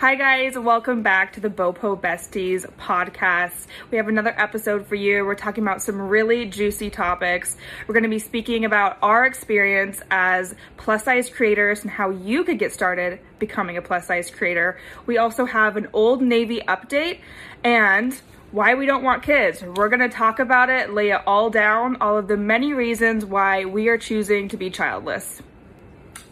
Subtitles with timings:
[0.00, 0.58] Hi, guys.
[0.58, 3.66] Welcome back to the Bopo Besties podcast.
[3.90, 5.26] We have another episode for you.
[5.26, 7.54] We're talking about some really juicy topics.
[7.86, 12.44] We're going to be speaking about our experience as plus size creators and how you
[12.44, 14.80] could get started becoming a plus size creator.
[15.04, 17.18] We also have an Old Navy update
[17.62, 18.18] and
[18.52, 19.62] why we don't want kids.
[19.62, 23.26] We're going to talk about it, lay it all down, all of the many reasons
[23.26, 25.42] why we are choosing to be childless.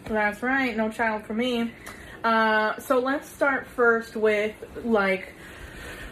[0.05, 1.71] That's right, no child for me.
[2.23, 5.33] Uh, so let's start first with like,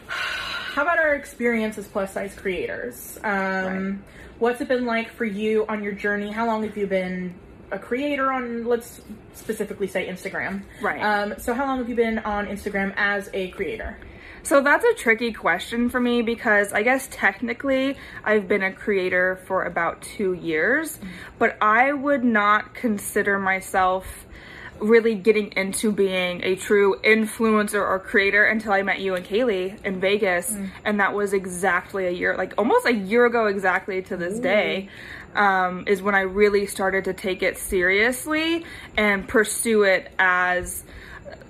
[0.07, 3.17] how about our experience as plus size creators?
[3.23, 3.95] Um, Right.
[4.39, 6.31] What's it been like for you on your journey?
[6.31, 7.33] How long have you been
[7.71, 8.65] a creator on?
[8.65, 9.01] Let's
[9.33, 10.61] specifically say Instagram.
[10.79, 11.01] Right.
[11.01, 13.97] Um, so how long have you been on Instagram as a creator?
[14.43, 19.41] So that's a tricky question for me because I guess technically I've been a creator
[19.47, 20.99] for about two years,
[21.39, 24.26] but I would not consider myself
[24.79, 29.83] really getting into being a true influencer or creator until I met you and Kaylee
[29.85, 30.55] in Vegas.
[30.85, 34.89] And that was exactly a year, like almost a year ago exactly to this day.
[35.35, 40.83] Um, is when I really started to take it seriously and pursue it as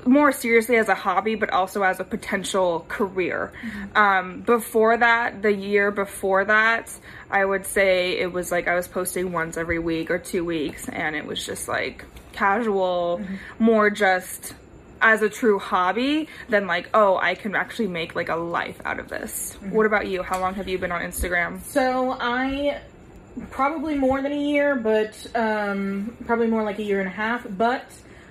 [0.05, 3.51] more seriously as a hobby, but also as a potential career.
[3.95, 6.91] Um, before that, the year before that,
[7.29, 10.87] I would say it was like I was posting once every week or two weeks,
[10.89, 12.05] and it was just like
[12.37, 13.21] casual,
[13.59, 14.53] more just
[15.01, 18.99] as a true hobby than like, oh, I can actually make like a life out
[18.99, 19.57] of this.
[19.69, 20.23] What about you?
[20.23, 21.61] How long have you been on Instagram?
[21.61, 22.81] So I
[23.51, 27.45] probably more than a year, but um, probably more like a year and a half.
[27.49, 27.85] But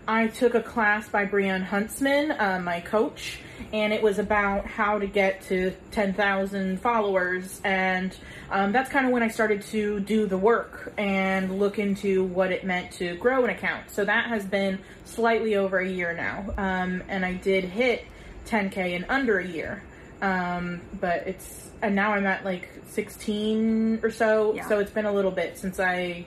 [0.09, 3.41] I took a class by Brianne Huntsman, uh, my coach,
[3.73, 7.61] and it was about how to get to 10,000 followers.
[7.65, 8.17] And
[8.51, 12.53] um, that's kind of when I started to do the work and look into what
[12.53, 13.91] it meant to grow an account.
[13.91, 16.53] So that has been slightly over a year now.
[16.57, 18.05] Um, and I did hit
[18.47, 19.83] 10K in under a year.
[20.23, 24.55] Um, but it's, and now I'm at like 16 or so.
[24.55, 24.69] Yeah.
[24.69, 26.27] So it's been a little bit since I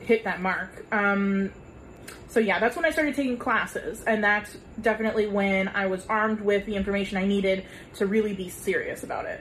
[0.00, 0.84] hit that mark.
[0.92, 1.52] Um,
[2.28, 6.40] so yeah, that's when I started taking classes, and that's definitely when I was armed
[6.40, 7.64] with the information I needed
[7.96, 9.40] to really be serious about it.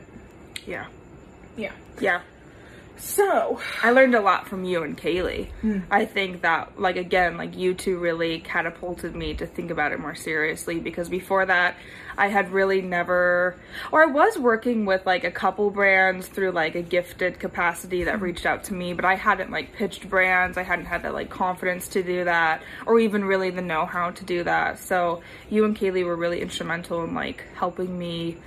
[0.66, 0.88] Yeah.
[1.57, 1.72] Yeah.
[2.00, 2.22] Yeah.
[2.99, 5.51] So, I learned a lot from you and Kaylee.
[5.61, 5.79] Hmm.
[5.91, 9.99] I think that, like, again, like, you two really catapulted me to think about it
[9.99, 11.75] more seriously because before that,
[12.17, 13.55] I had really never,
[13.91, 18.17] or I was working with, like, a couple brands through, like, a gifted capacity that
[18.17, 18.23] hmm.
[18.23, 20.57] reached out to me, but I hadn't, like, pitched brands.
[20.57, 24.11] I hadn't had the, like, confidence to do that or even really the know how
[24.11, 24.79] to do that.
[24.79, 28.37] So, you and Kaylee were really instrumental in, like, helping me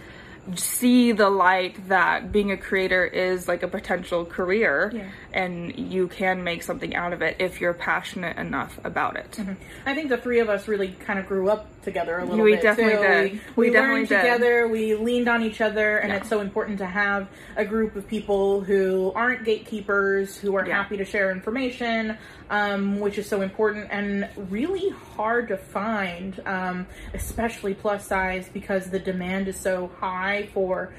[0.56, 5.04] see the light that being a creator is like a potential career Yeah.
[5.32, 9.38] and you can make something out of it if you're passionate enough about it.
[9.86, 12.44] I think the three of us really kind of grew up together a little bit.
[12.44, 12.62] We bit.
[12.62, 13.02] definitely too.
[13.02, 13.32] did.
[13.32, 14.16] We, We we, definitely learned did.
[14.20, 14.68] together.
[14.68, 16.16] We leaned on each other, and Yeah.
[16.18, 20.76] it's so important to have a group of people who aren't gatekeepers, who are Yeah.
[20.82, 22.18] happy to share information,
[22.50, 28.90] um, which is so important and really hard to find, um, especially plus size, because
[28.90, 30.92] the demand is so high for.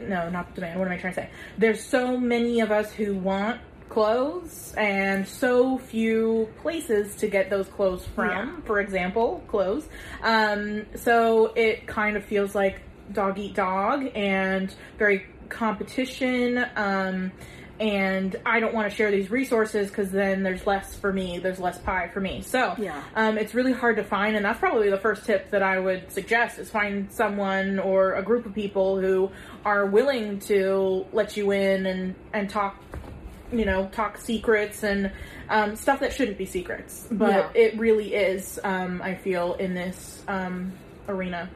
[0.00, 0.78] No, not demand.
[0.78, 1.30] What am I trying to say?
[1.58, 3.60] There's so many of us who want
[3.90, 8.56] clothes and so few places to get those clothes from Yeah.
[8.64, 9.84] for example clothes
[10.22, 12.82] um, so it kind of feels like
[13.12, 17.32] dog eat dog and very competition um,
[17.80, 21.58] and i don't want to share these resources because then there's less for me there's
[21.58, 23.02] less pie for me so Yeah.
[23.16, 26.12] um, it's really hard to find and that's probably the first tip that i would
[26.12, 29.30] suggest is find someone or a group of people who
[29.64, 32.76] are willing to let you in and and talk
[33.50, 35.10] you know talk secrets and
[35.48, 37.62] um, stuff that shouldn't be secrets but Yeah.
[37.62, 40.72] it really is um, i feel in this um,
[41.08, 41.48] arena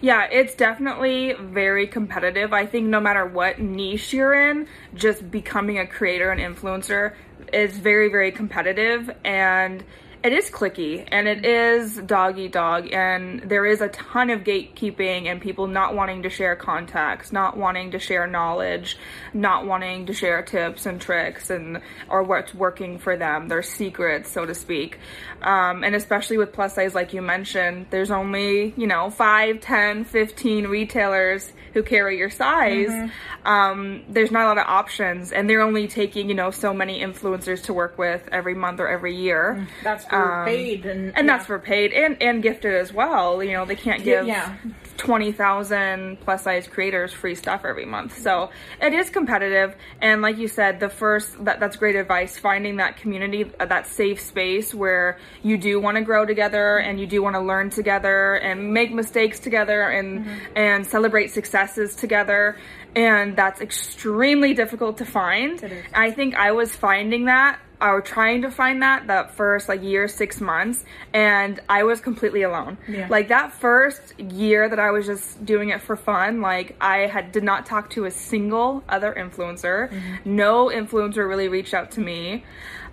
[0.00, 2.52] Yeah, it's definitely very competitive.
[2.52, 7.14] I think no matter what niche you're in, just becoming a creator and influencer
[7.52, 9.84] is very, very competitive and
[10.24, 14.42] it is clicky and it is dog eat dog and there is a ton of
[14.42, 18.96] gatekeeping and people not wanting to share contacts, not wanting to share knowledge,
[19.34, 24.30] not wanting to share tips and tricks and or what's working for them, their secrets,
[24.30, 24.98] so to speak.
[25.42, 30.04] Um, and especially with plus size, like you mentioned, there's only, you know, 5, 10,
[30.04, 33.10] 15 retailers who carry your size.
[33.44, 37.00] Um, there's not a lot of options and they're only taking, you know, so many
[37.00, 39.66] influencers to work with every month or every year.
[39.82, 43.42] that's for paid and Um, And that's for paid and, and gifted as well.
[43.42, 44.54] You know, they can't give yeah
[45.02, 48.18] 20,000 plus size creators free stuff every month.
[48.20, 48.50] So
[48.80, 49.74] it is competitive.
[50.00, 53.88] And like you said, the first, that, that's great advice, finding that community, uh, that
[53.88, 57.70] safe space where you do want to grow together and you do want to learn
[57.70, 60.56] together and make mistakes together and, mm-hmm.
[60.56, 62.56] and celebrate successes together.
[62.94, 65.58] And that's extremely difficult to find.
[65.94, 70.06] I think I was finding that are trying to find that that first like year
[70.06, 73.08] six months and i was completely alone yeah.
[73.10, 77.32] like that first year that i was just doing it for fun like i had
[77.32, 80.14] did not talk to a single other influencer mm-hmm.
[80.24, 82.44] no influencer really reached out to me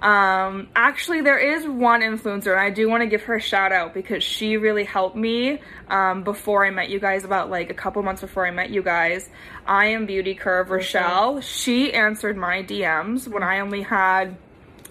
[0.01, 3.73] um, actually, there is one influencer, and I do want to give her a shout
[3.73, 5.59] out because she really helped me
[5.89, 7.25] um, before I met you guys.
[7.25, 9.29] About like a couple months before I met you guys,
[9.67, 11.41] I am Beauty Curve Rochelle.
[11.41, 14.37] She answered my DMs when I only had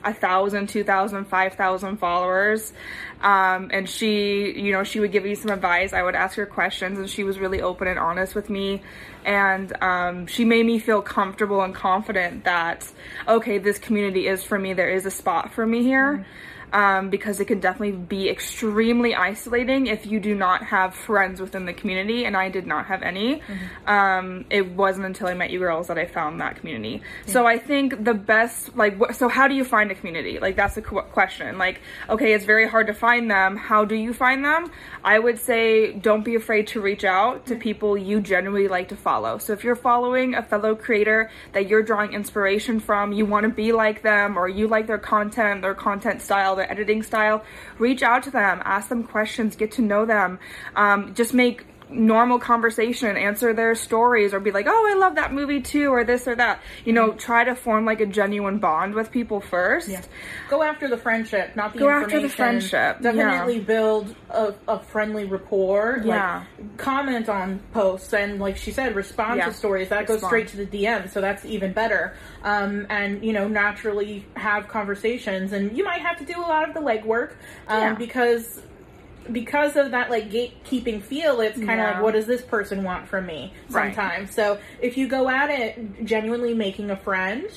[0.04, 2.72] a thousand, two thousand, five thousand followers.
[3.20, 5.92] Um, and she, you know, she would give me some advice.
[5.92, 8.82] I would ask her questions, and she was really open and honest with me.
[9.24, 12.90] And um, she made me feel comfortable and confident that,
[13.26, 14.72] okay, this community is for me.
[14.72, 16.18] There is a spot for me here.
[16.18, 21.40] Mm-hmm um, because it can definitely be extremely isolating if you do not have friends
[21.40, 22.24] within the community.
[22.24, 23.36] And I did not have any.
[23.40, 23.88] Mm-hmm.
[23.88, 27.02] Um, it wasn't until I met you girls that I found that community.
[27.26, 30.38] So I think the best, like, wh- so how do you find a community?
[30.38, 31.58] Like, that's a qu- question.
[31.58, 33.56] Like, okay, it's very hard to find them.
[33.56, 34.70] How do you find them?
[35.08, 37.62] I would say don't be afraid to reach out to mm-hmm.
[37.62, 39.38] people you genuinely like to follow.
[39.38, 43.48] So if you're following a fellow creator that you're drawing inspiration from, you want to
[43.48, 47.42] be like them, or you like their content, their content style, their editing style,
[47.78, 50.38] reach out to them, ask them questions, get to know them.
[50.76, 55.32] Um, just make normal conversation, answer their stories, or be like, oh, I love that
[55.32, 56.60] movie too, or this or that.
[56.84, 59.88] You know, try to form like a genuine bond with people first.
[59.88, 60.02] Yeah.
[60.48, 63.00] Go after the friendship, not the Go after the friendship.
[63.00, 63.62] Definitely yeah.
[63.62, 66.02] build a, a, friendly rapport.
[66.04, 66.44] Yeah.
[66.58, 69.46] Like, comment on posts and, like she said, respond yeah.
[69.46, 69.88] to stories.
[69.88, 70.20] That respond.
[70.20, 72.16] goes straight to the DM, so that's even better.
[72.42, 75.52] Um, and, you know, naturally have conversations.
[75.52, 77.34] And you might have to do a lot of the legwork
[77.68, 78.62] um, because
[79.32, 81.92] because of that like gatekeeping feel, it's kind of yeah.
[81.92, 83.52] like, what does this person want from me?
[83.68, 84.28] Sometimes.
[84.28, 84.34] Right.
[84.34, 87.50] So if you go at it genuinely making a friend,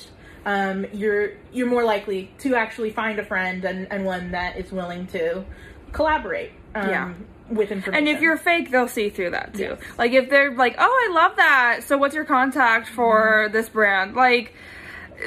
[0.44, 4.72] um, you're you're more likely to actually find a friend and, and one that is
[4.72, 5.44] willing to
[5.92, 6.52] collaborate.
[6.74, 7.14] Um, yeah.
[7.48, 8.06] With information.
[8.06, 9.76] And if you're fake, they'll see through that too.
[9.78, 9.80] Yes.
[9.98, 11.80] Like if they're like, "Oh, I love that.
[11.84, 13.52] So what's your contact for mm-hmm.
[13.52, 14.54] this brand?" Like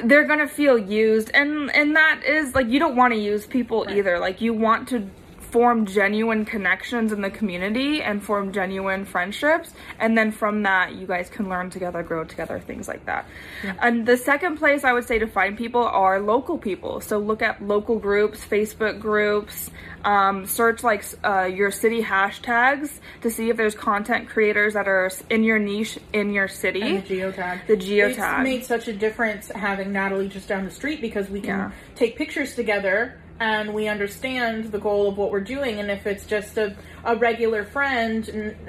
[0.04, 3.84] they're gonna feel used and and that is like you don't want to use people
[3.84, 3.96] right.
[3.96, 5.08] either like you want to
[5.56, 11.06] form genuine connections in the community and form genuine friendships and then from that you
[11.06, 13.24] guys can learn together grow together things like that
[13.64, 13.74] yeah.
[13.80, 17.40] and the second place i would say to find people are local people so look
[17.40, 19.70] at local groups facebook groups
[20.04, 25.10] um, search like uh, your city hashtags to see if there's content creators that are
[25.30, 26.80] in your niche in your city.
[26.80, 27.66] And the geotag.
[27.66, 28.10] The geotag.
[28.10, 31.70] It's made such a difference having Natalie just down the street because we can yeah.
[31.96, 36.26] take pictures together and we understand the goal of what we're doing and if it's
[36.26, 36.74] just a,
[37.04, 38.26] a regular friend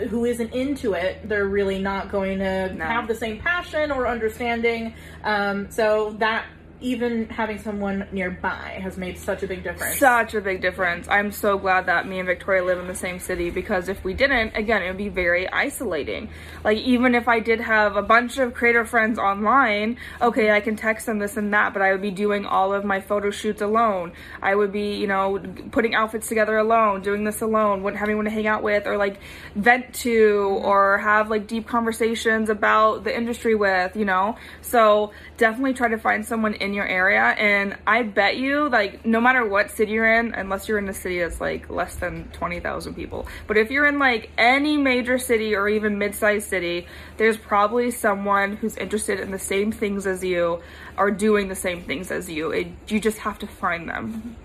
[0.09, 2.85] who isn't into it they're really not going to no.
[2.85, 4.93] have the same passion or understanding
[5.23, 6.45] um, so that
[6.79, 9.97] even having someone nearby has made such a big difference.
[9.97, 11.07] Such a big difference.
[11.07, 14.13] I'm so glad that me and Victoria live in the same city because if we
[14.13, 16.29] didn't, again, it would be very isolating.
[16.63, 20.75] Like, even if I did have a bunch of creator friends online, okay, I can
[20.75, 23.61] text them this and that, but I would be doing all of my photo shoots
[23.61, 24.11] alone.
[24.39, 25.39] I would be, you know,
[25.71, 28.97] putting outfits together alone, doing this alone, wouldn't have anyone to hang out with or
[28.97, 29.19] like
[29.55, 34.37] vent to or have like deep conversations about the industry with, you know?
[34.61, 39.05] So definitely try to find someone in in your area and I bet you like
[39.05, 42.25] no matter what city you're in unless you're in a city that's like less than
[42.33, 47.37] 20,000 people but if you're in like any major city or even mid-sized city there's
[47.37, 50.61] probably someone who's interested in the same things as you
[50.97, 52.51] or doing the same things as you.
[52.51, 54.35] It, you just have to find them.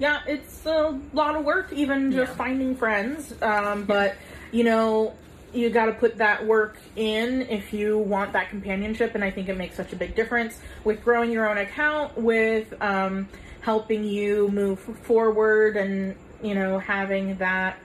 [0.00, 2.36] Yeah it's a lot of work even just yeah.
[2.36, 4.16] finding friends um, but
[4.50, 5.14] you know
[5.52, 9.48] you got to put that work in if you want that companionship and i think
[9.48, 13.28] it makes such a big difference with growing your own account with um,
[13.60, 17.78] helping you move forward and you know having that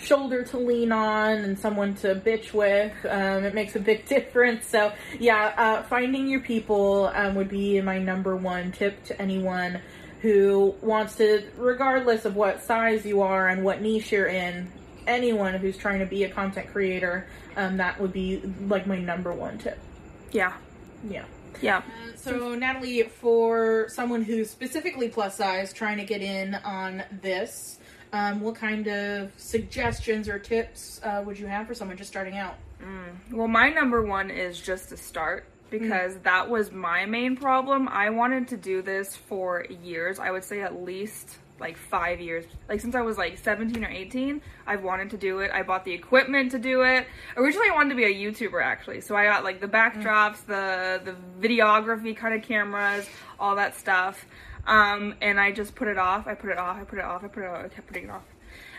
[0.00, 4.66] shoulder to lean on and someone to bitch with um, it makes a big difference.
[4.66, 9.80] So yeah uh, finding your people um, would be my number one tip to anyone
[10.20, 14.70] who wants to regardless of what size you are and what niche you're in
[15.08, 19.32] anyone who's trying to be a content creator, um, that would be like my number
[19.32, 19.78] one tip.
[20.30, 20.52] Yeah.
[21.08, 21.24] Yeah.
[21.60, 21.78] Yeah.
[21.78, 27.78] Uh, so, Natalie, for someone who's specifically plus size trying to get in on this,
[28.10, 32.38] Um, what kind of suggestions or tips uh, would you have for someone just starting
[32.38, 32.54] out?
[33.30, 37.86] Well, my number one is just to start because that was my main problem.
[37.86, 40.18] I wanted to do this for years.
[40.18, 42.44] I would say at least like five years.
[42.68, 45.50] Like since I was like 17 or 18, I've wanted to do it.
[45.52, 47.06] I bought the equipment to do it.
[47.36, 49.00] Originally, I wanted to be a YouTuber actually.
[49.00, 54.26] So I got like the backdrops, the the videography kind of cameras, all that stuff.
[54.66, 56.26] Um, and I just put it off.
[56.26, 56.78] I put it off.
[56.78, 57.24] I put it off.
[57.24, 57.64] I put it off.
[57.64, 58.24] I kept putting it off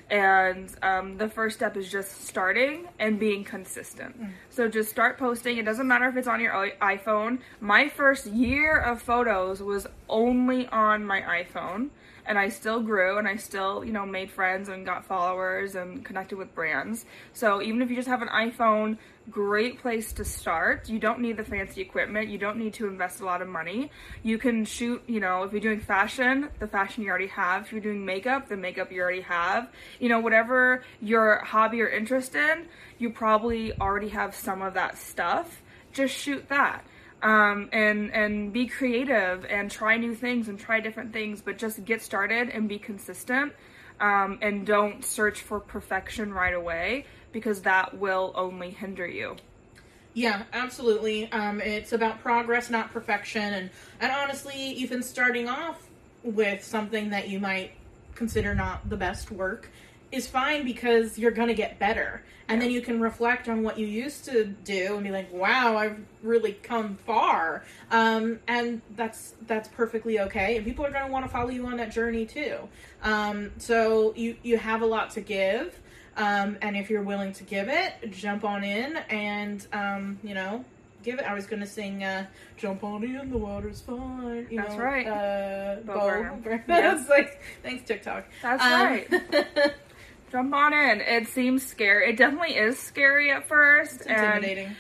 [0.10, 4.16] and um, the first step is just starting and being consistent
[4.50, 8.80] so just start posting it doesn't matter if it's on your iphone my first year
[8.80, 11.90] of photos was only on my iphone
[12.30, 16.06] and i still grew and i still you know made friends and got followers and
[16.06, 18.98] connected with brands so even if you just have an iphone
[19.30, 20.90] great place to start.
[20.90, 22.30] You don't need the fancy equipment.
[22.30, 23.92] You don't need to invest a lot of money.
[24.24, 27.66] You can shoot, you know, if you're doing fashion, the fashion you already have.
[27.66, 29.70] If you're doing makeup, the makeup you already have.
[30.00, 32.66] You know, whatever your hobby or interest in,
[32.98, 35.62] you probably already have some of that stuff.
[35.92, 36.84] Just shoot that.
[37.22, 41.84] Um, and and be creative and try new things and try different things, but just
[41.84, 43.54] get started and be consistent.
[44.00, 49.36] Um, and don't search for perfection right away because that will only hinder you.
[50.14, 51.32] Yeah, absolutely.
[51.32, 53.54] Um, it's about progress, not perfection.
[53.54, 55.86] And, and honestly, even starting off
[56.24, 57.72] with something that you might
[58.16, 59.70] consider not the best work
[60.12, 62.24] is fine because you're going to get better.
[62.48, 65.78] And then you can reflect on what you used to do and be like, wow,
[65.78, 67.64] I've really come far.
[67.92, 70.58] Um, and that's that's perfectly okay.
[70.58, 72.58] And people are going to want to follow you on that journey too.
[73.04, 75.80] Um, so you, you have a lot to give.
[76.18, 80.66] Um, and if you're willing to give it, jump on in and, um, you know,
[81.04, 81.26] give it.
[81.26, 82.26] I was going to sing, uh,
[82.58, 84.48] Jump on in, the water's fine.
[84.50, 85.06] You That's know, right.
[85.08, 86.42] Uh, Bo Bo Burnham.
[86.42, 86.64] Burnham.
[86.68, 86.82] Yeah.
[86.96, 88.26] That's like, thanks, TikTok.
[88.42, 89.74] That's Um, right.
[90.32, 91.02] Jump on in.
[91.02, 92.10] It seems scary.
[92.10, 94.02] It definitely is scary at first.
[94.02, 94.76] it's and intimidating.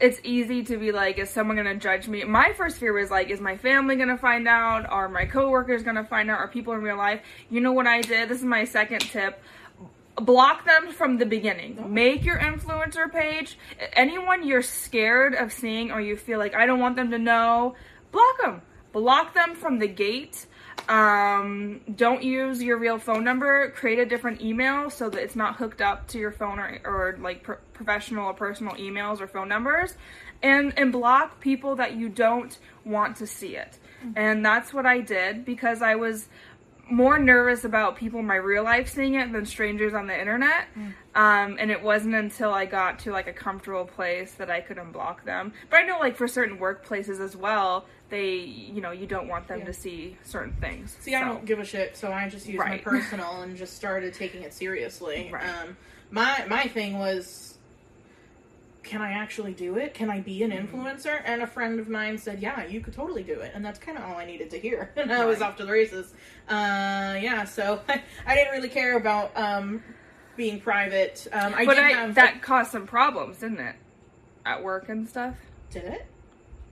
[0.00, 2.24] it's easy to be like, is someone gonna judge me?
[2.24, 4.86] My first fear was like, is my family gonna find out?
[4.88, 6.38] Are my coworkers gonna find out?
[6.38, 7.20] Are people in real life?
[7.50, 8.28] You know what I did?
[8.28, 9.42] This is my second tip.
[10.16, 11.92] Block them from the beginning.
[11.92, 13.58] Make your influencer page.
[13.94, 17.74] Anyone you're scared of seeing or you feel like I don't want them to know,
[18.12, 18.62] block them.
[18.92, 20.46] Block them from the gate.
[20.90, 23.70] Um, don't use your real phone number.
[23.70, 27.16] Create a different email so that it's not hooked up to your phone or, or
[27.20, 29.96] like pro- professional or personal emails or phone numbers,
[30.42, 33.78] and and block people that you don't want to see it.
[34.16, 36.28] And that's what I did because I was
[36.90, 40.66] more nervous about people in my real life seeing it than strangers on the internet.
[41.14, 44.76] Um, and it wasn't until I got to like a comfortable place that I could
[44.76, 45.52] unblock them.
[45.70, 49.46] But I know like for certain workplaces as well, they you know you don't want
[49.48, 49.66] them Yeah.
[49.66, 50.96] to see certain things.
[51.00, 54.14] See, I don't give a shit, so I just used my personal and just started
[54.14, 55.30] taking it seriously.
[55.32, 55.44] Right.
[55.48, 55.76] Um,
[56.10, 57.58] my my thing was,
[58.82, 59.94] can I actually do it?
[59.94, 60.74] Can I be an Mm-hmm.
[60.80, 61.20] influencer?
[61.24, 63.98] And a friend of mine said, yeah, you could totally do it, and that's kind
[63.98, 64.90] of all I needed to hear.
[64.96, 66.14] And I was off to the races.
[66.48, 67.80] Uh, yeah, so
[68.26, 69.82] I didn't really care about um,
[70.36, 71.26] being private.
[71.32, 73.76] Um, I but I, have that caused some problems, didn't it?
[74.46, 75.34] At work and stuff.
[75.70, 76.06] did it.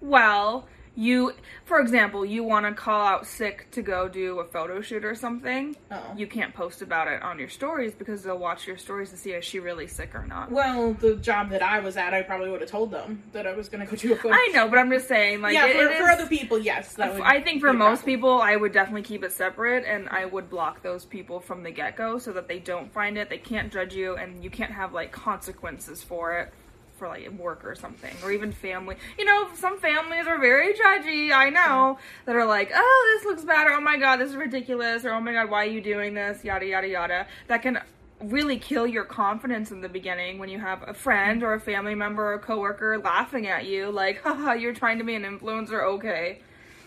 [0.00, 0.66] Well,
[0.98, 1.32] you,
[1.64, 5.14] for example, you want to call out sick to go do a photo shoot or
[5.14, 5.76] something.
[5.92, 6.02] Oh.
[6.16, 9.30] You can't post about it on your stories because they'll watch your stories to see
[9.30, 10.50] is she really sick or not.
[10.50, 13.52] Well, the job that I was at, I probably would have told them that I
[13.52, 14.34] was going to go do a photo.
[14.34, 16.98] I know, but I'm just saying, like, yeah, it- for, it for other people, yes.
[16.98, 18.04] I think for most problem.
[18.04, 21.70] people, I would definitely keep it separate, and I would block those people from the
[21.70, 24.72] get go so that they don't find it, they can't judge you, and you can't
[24.72, 26.52] have like consequences for it,
[26.98, 28.96] for like work or something, or even family.
[29.18, 31.32] You know, some families are very judgy.
[31.32, 34.36] I know that are like, oh, this looks bad, or oh my god, this is
[34.36, 36.44] ridiculous, or oh my god, why are you doing this?
[36.44, 37.26] Yada yada yada.
[37.46, 37.80] That can
[38.20, 41.94] really kill your confidence in the beginning when you have a friend or a family
[41.94, 45.84] member or a coworker laughing at you like haha you're trying to be an influencer
[45.84, 46.40] okay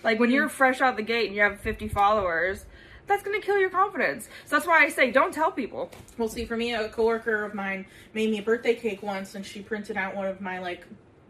[0.04, 0.36] like when hmm.
[0.36, 2.66] you're fresh out the gate and you have 50 followers,
[3.08, 4.30] that's gonna kill your confidence.
[4.46, 5.90] So that's why I say don't tell people.
[6.18, 9.46] Well, see, for me, a coworker of mine made me a birthday cake once, and
[9.46, 10.86] she printed out one of my like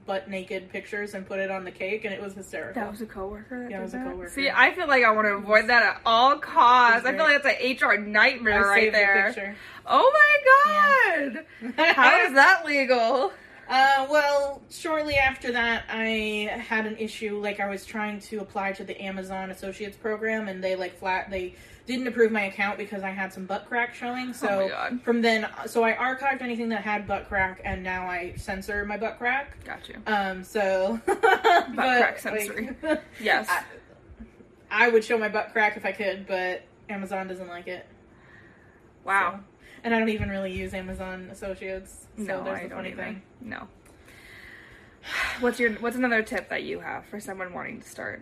[0.06, 2.82] butt naked pictures and put it on the cake, and it was hysterical.
[2.82, 3.64] That was a coworker.
[3.64, 4.08] That Yeah, it was a that?
[4.08, 4.32] coworker.
[4.32, 7.06] See, I feel like I want to avoid that at all costs.
[7.06, 9.26] I feel like that's an HR nightmare right the there.
[9.28, 9.56] picture.
[9.86, 11.46] Oh my god!
[11.96, 13.32] How is that legal?
[13.72, 17.40] Uh, well, shortly after that, I had an issue.
[17.42, 21.30] Like, I was trying to apply to the Amazon Associates program, and they like flat
[21.30, 21.56] they
[21.88, 24.34] didn't approve my account because I had some butt crack showing.
[24.34, 25.02] So Oh my God.
[25.04, 28.98] from then, so I archived anything that had butt crack, and now I censor my
[28.98, 29.64] butt crack.
[29.64, 29.96] Got you.
[30.06, 31.22] Um, so butt
[31.72, 32.76] crack censoring.
[33.22, 33.48] Yes.
[33.50, 33.64] I,
[34.70, 37.86] I would show my butt crack if I could, but Amazon doesn't like it.
[39.06, 39.40] Wow.
[39.40, 39.46] So-
[39.84, 42.08] and I don't even really use Amazon Associates.
[42.18, 43.22] So no, there's I the don't funny thing.
[43.42, 43.68] No.
[45.40, 48.22] What's your What's another tip that you have for someone wanting to start?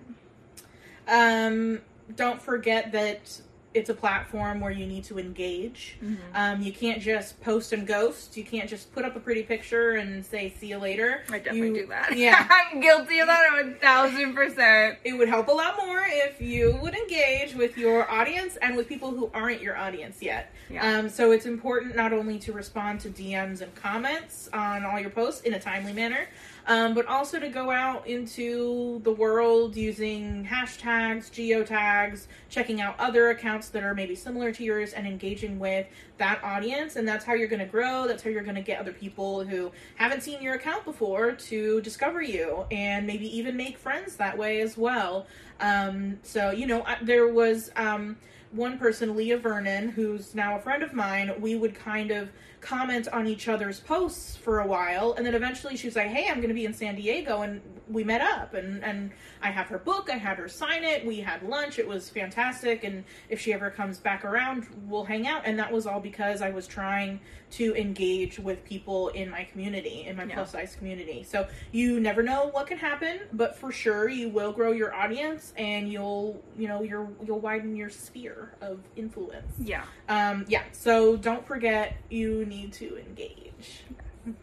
[1.08, 1.82] Um,
[2.16, 3.42] don't forget that
[3.74, 5.98] it's a platform where you need to engage.
[6.04, 6.16] Mm-hmm.
[6.34, 8.36] Um, you can't just post and ghost.
[8.36, 11.68] You can't just put up a pretty picture and say "see you later." I definitely
[11.68, 12.18] You- do that.
[12.18, 14.98] Yeah, I'm guilty of that a thousand percent.
[15.04, 18.88] it would help a lot more if you would engage with your audience and with
[18.88, 20.52] people who aren't your audience yet.
[20.70, 20.98] Yeah.
[21.00, 25.10] Um, so it's important not only to respond to DMs and comments on all your
[25.12, 26.28] posts in a timely manner,
[26.68, 33.30] um, but also to go out into the world using hashtags, geotags, checking out other
[33.30, 35.86] accounts that are maybe similar to yours, and engaging with
[36.18, 36.96] that audience.
[36.96, 38.08] And that's how you're going to grow.
[38.08, 41.82] That's how you're going to get other people who haven't seen your account before to
[41.82, 45.28] discover you and maybe even make friends that way as well.
[45.60, 47.72] Um, so, you know, there was.
[47.76, 48.16] Um,
[48.52, 53.08] one person, Leah Vernon, who's now a friend of mine, we would kind of comment
[53.10, 56.38] on each other's posts for a while, and then eventually she was like, "Hey, I'm
[56.38, 59.12] going to be in San Diego," and we met up, and and
[59.42, 62.84] I have her book, I had her sign it, we had lunch, it was fantastic,
[62.84, 66.42] and if she ever comes back around, we'll hang out, and that was all because
[66.42, 70.36] I was trying to engage with people in my community, in my Yeah.
[70.36, 71.24] plus size community.
[71.24, 75.54] So you never know what can happen, but for sure you will grow your audience,
[75.58, 79.54] and you'll you know you'll you'll widen your sphere of influence.
[79.60, 79.84] Yeah.
[80.10, 83.84] Um, yeah, so don't forget you need to engage.
[84.26, 84.34] Do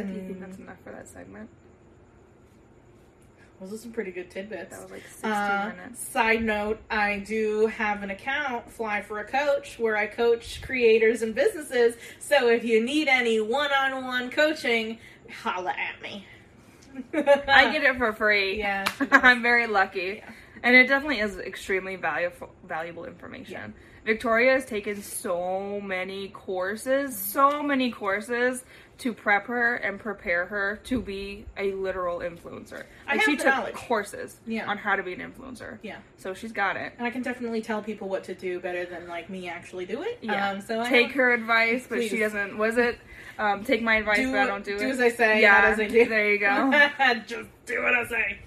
[0.00, 1.50] you think that's enough for that segment?
[3.60, 4.70] those are some pretty good tidbits.
[4.76, 6.02] That was like 16 Uh, minutes.
[6.02, 11.22] side note, I do have an account, Fly for a Coach, where I coach creators
[11.22, 11.94] and businesses.
[12.18, 14.98] So if you need any one on one coaching,
[15.42, 16.26] holla at me.
[17.14, 18.58] I get it for free.
[18.62, 18.84] Yeah.
[19.12, 20.22] I'm very lucky.
[20.24, 20.30] Yeah.
[20.62, 23.74] And it definitely is extremely valuable valuable information.
[24.04, 28.64] Victoria has taken so many courses, so many courses
[28.98, 32.84] to prep her and prepare her to be a literal influencer.
[33.06, 33.74] I Like she took knowledge.
[33.74, 34.68] courses Yeah.
[34.68, 35.78] on how to be an influencer.
[35.82, 35.98] Yeah.
[36.16, 36.92] So she's got it.
[36.98, 40.02] And I can definitely tell people what to do better than like me actually do
[40.02, 40.18] it.
[40.20, 40.50] Yeah.
[40.50, 42.58] Um, so I take her advice, but she doesn't.
[42.58, 42.98] Was it?
[43.38, 44.86] Um, take my advice, but I don't do, do it.
[44.86, 46.08] Do as I say, Yeah, as I do.
[46.08, 46.70] there you go.
[47.26, 48.38] Just do what I say.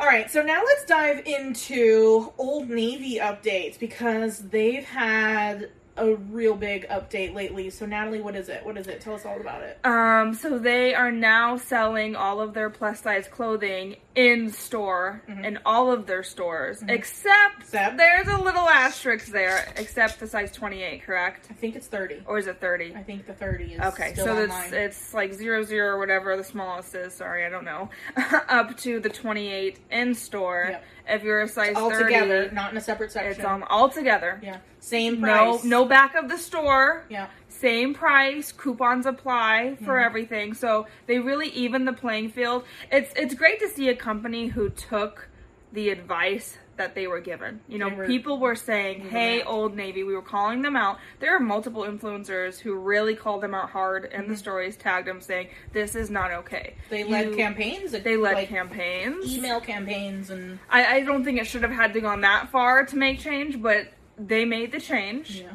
[0.00, 6.56] All right, so now let's dive into Old Navy updates because they've had a real
[6.56, 7.70] big update lately.
[7.70, 8.66] So Natalie, what is it?
[8.66, 9.00] What is it?
[9.00, 9.78] Tell us all about it.
[9.84, 15.58] Um, so they are now selling all of their plus size clothing in store in
[15.66, 17.60] all of their stores, except, Mm-hmm.
[17.60, 17.96] Except?
[17.96, 21.48] there's a little asterisk there, except the size 28, correct?
[21.50, 22.22] I think it's thirty.
[22.26, 22.94] Or is it 30?
[22.94, 24.64] I think the thirty is Okay, so online.
[24.66, 27.12] it's it's like zero zero or whatever the smallest is.
[27.14, 27.90] Sorry, I don't know.
[28.48, 30.66] Up to the 28 in store.
[30.70, 30.84] Yep.
[31.06, 33.32] If you're a size all 30, together, not in a separate section.
[33.32, 34.40] it's um all together.
[34.42, 37.04] yeah, same price No, no back of the store.
[37.10, 37.26] Yeah.
[37.64, 40.04] Same price, coupons apply for Mm-hmm.
[40.04, 40.54] everything.
[40.54, 42.64] So they really even the playing field.
[42.92, 45.28] It's it's great to see a company who took
[45.72, 47.60] the advice that they were given.
[47.68, 49.42] You know, were- people were saying, "Hey.
[49.42, 50.98] Old Navy," we were calling them out.
[51.20, 54.32] There are multiple influencers who really called them out hard and Mm-hmm.
[54.32, 57.92] the stories, tagged them, saying, "This is not okay." They led You- campaigns.
[57.92, 59.34] They led like, campaigns.
[59.34, 62.84] email campaigns and I, I don't think it should have had to gone that far
[62.84, 63.86] to make change, but
[64.18, 65.40] they made the change.
[65.40, 65.54] yeah.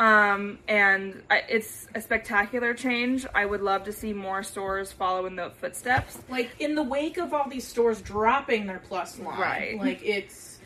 [0.00, 3.26] Um, and I, it's a spectacular change.
[3.34, 6.18] I would love to see more stores follow in the footsteps.
[6.30, 9.78] like in the wake of all these stores dropping their plus line, Right.
[9.78, 10.58] Like it's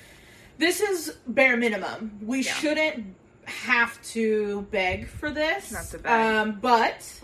[0.57, 2.17] this is bare minimum.
[2.23, 2.53] We Yeah.
[2.55, 3.17] shouldn't
[3.47, 6.13] have to beg for this, Not to beg.
[6.13, 7.21] Um, but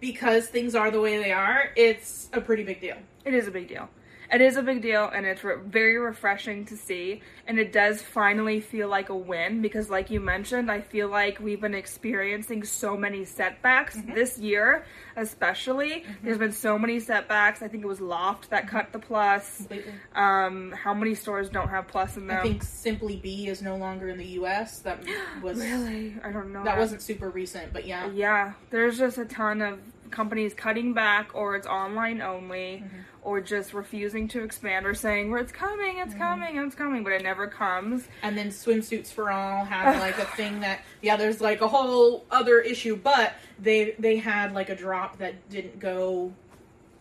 [0.00, 2.96] because things are the way they are, it's a pretty big deal.
[3.26, 3.90] It is a big deal.
[4.32, 7.20] It is a big deal, and it's re- very refreshing to see.
[7.46, 11.38] And it does finally feel like a win because, like you mentioned, I feel like
[11.38, 14.14] we've been experiencing so many setbacks mm-hmm.
[14.14, 15.90] this year, especially.
[15.90, 16.24] Mm-hmm.
[16.24, 17.60] There's been so many setbacks.
[17.60, 18.76] I think it was Loft that mm-hmm.
[18.76, 19.58] cut the plus.
[19.58, 19.92] Completely.
[20.14, 22.38] Um, how many stores don't have plus in them?
[22.38, 24.78] I think Simply Be is no longer in the U.S.
[24.78, 25.04] That
[25.42, 26.64] was really, I don't know.
[26.64, 28.10] that wasn't super recent, but yeah.
[28.10, 29.78] Yeah, there's just a ton of
[30.12, 32.96] companies cutting back, or it's online only, Mm-hmm.
[33.22, 36.08] or just refusing to expand, or saying, "Well, it's coming, Mm-hmm.
[36.10, 38.06] it's coming, it's coming," but it never comes.
[38.22, 42.24] and then swimsuits for all have like a thing that yeah there's like a whole
[42.30, 46.32] other issue but they they had like a drop that didn't go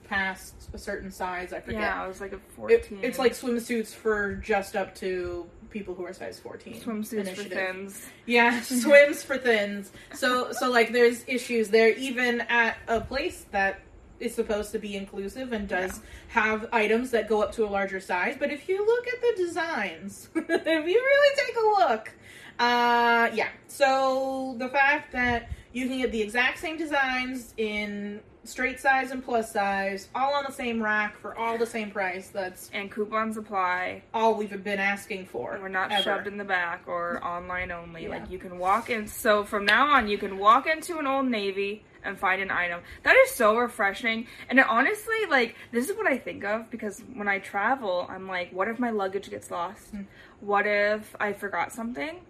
[0.07, 2.35] past a certain size i forget Yeah, it was like a
[2.67, 2.99] It- 14.
[3.01, 8.05] it's like swimsuits for just up to people who are size 14 swimsuits for thins.
[8.25, 13.81] yeah swims for thins so so like there's issues there even at a place that
[14.21, 17.99] is supposed to be inclusive and does have items that go up to a larger
[17.99, 18.35] size.
[18.39, 22.13] But if you look at the designs, if you really take a look,
[22.59, 23.49] uh, yeah.
[23.67, 29.23] So the fact that you can get the exact same designs in straight size and
[29.23, 32.29] plus size, all on the same rack for all the same price.
[32.29, 34.03] That's And coupons apply.
[34.13, 35.57] all we've been asking for.
[35.61, 36.03] We're not ever.
[36.03, 38.03] shoved in the back or online only.
[38.03, 38.09] Yeah.
[38.09, 39.07] Like you can walk in.
[39.07, 42.81] So from now on, you can walk into an Old Navy and find an item.
[43.03, 44.25] That is so refreshing.
[44.49, 48.27] And it honestly, like this is what I think of because when I travel, I'm
[48.27, 49.89] like, what if my luggage gets lost?
[49.91, 50.01] Hmm.
[50.39, 52.21] What if I forgot something?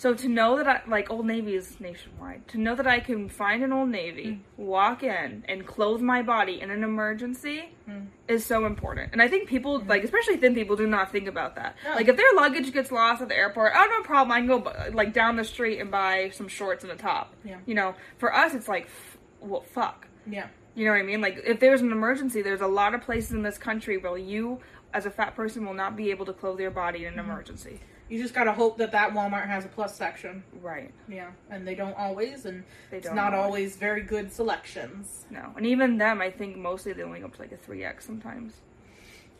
[0.00, 2.48] So to know that I like Old Navy is nationwide.
[2.48, 4.62] To know that I can find an Old Navy, Hmm.
[4.62, 8.04] walk in, and clothe my body in an emergency Hmm.
[8.26, 9.12] is so important.
[9.12, 11.76] And I think people, like especially thin people, do not think about that.
[11.84, 11.96] No.
[11.96, 14.72] Like if their luggage gets lost at the airport, oh no problem, I can go
[14.94, 17.34] like down the street and buy some shorts and a top.
[17.44, 17.58] Yeah.
[17.66, 20.06] You know, for us it's like, f- well, fuck.
[20.26, 20.46] Yeah.
[20.76, 21.20] You know what I mean?
[21.20, 24.60] Like if there's an emergency, there's a lot of places in this country where you,
[24.94, 27.30] as a fat person, will not be able to clothe your body in an Mm-hmm.
[27.32, 27.80] emergency.
[28.10, 30.42] You just gotta hope that that Walmart has a plus section.
[30.60, 30.90] Right.
[31.08, 33.46] Yeah, and they don't always, and They it's not always.
[33.46, 35.24] always very good selections.
[35.30, 35.52] No.
[35.56, 38.04] And even them, I think mostly they only go up to like a three X
[38.04, 38.52] sometimes.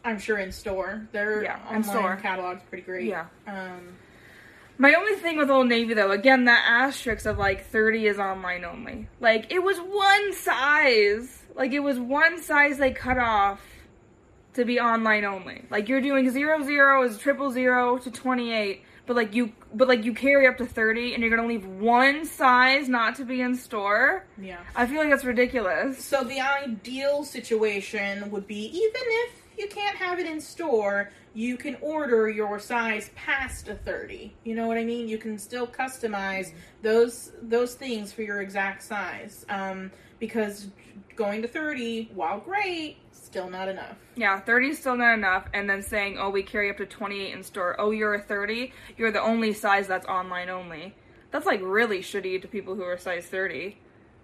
[0.04, 2.16] I'm sure in store, their Yeah, in online store.
[2.16, 3.04] catalog's pretty great.
[3.06, 3.26] Yeah.
[3.46, 3.96] Um,
[4.78, 8.64] My only thing with Old Navy though, again, that asterisk of like 30 is online
[8.64, 9.08] only.
[9.20, 11.42] Like, it was one size.
[11.54, 13.60] Like, it was one size they cut off
[14.54, 15.64] to be online only.
[15.70, 20.04] Like, you're doing zero zero is triple zero to 28, but like you, but like
[20.04, 23.56] you carry up to 30 and you're gonna leave one size not to be in
[23.56, 24.26] store.
[24.40, 24.60] yeah.
[24.74, 26.04] I feel like that's ridiculous.
[26.04, 31.56] So the ideal situation would be even if you can't have it in store, you
[31.56, 34.34] can order your size past a 30.
[34.44, 35.08] You know what I mean?
[35.08, 39.44] You can still customize those those things for your exact size.
[39.48, 40.68] Um, because
[41.16, 42.98] going to 30, while great,
[43.30, 43.96] still not enough.
[44.16, 45.46] Yeah, 30 is still not enough.
[45.54, 47.76] And then saying, oh, we carry up to 28 in store.
[47.78, 48.72] Oh, you're a 30.
[48.96, 50.94] You're the only size that's online only.
[51.30, 53.78] That's like really shitty to people who are size 30.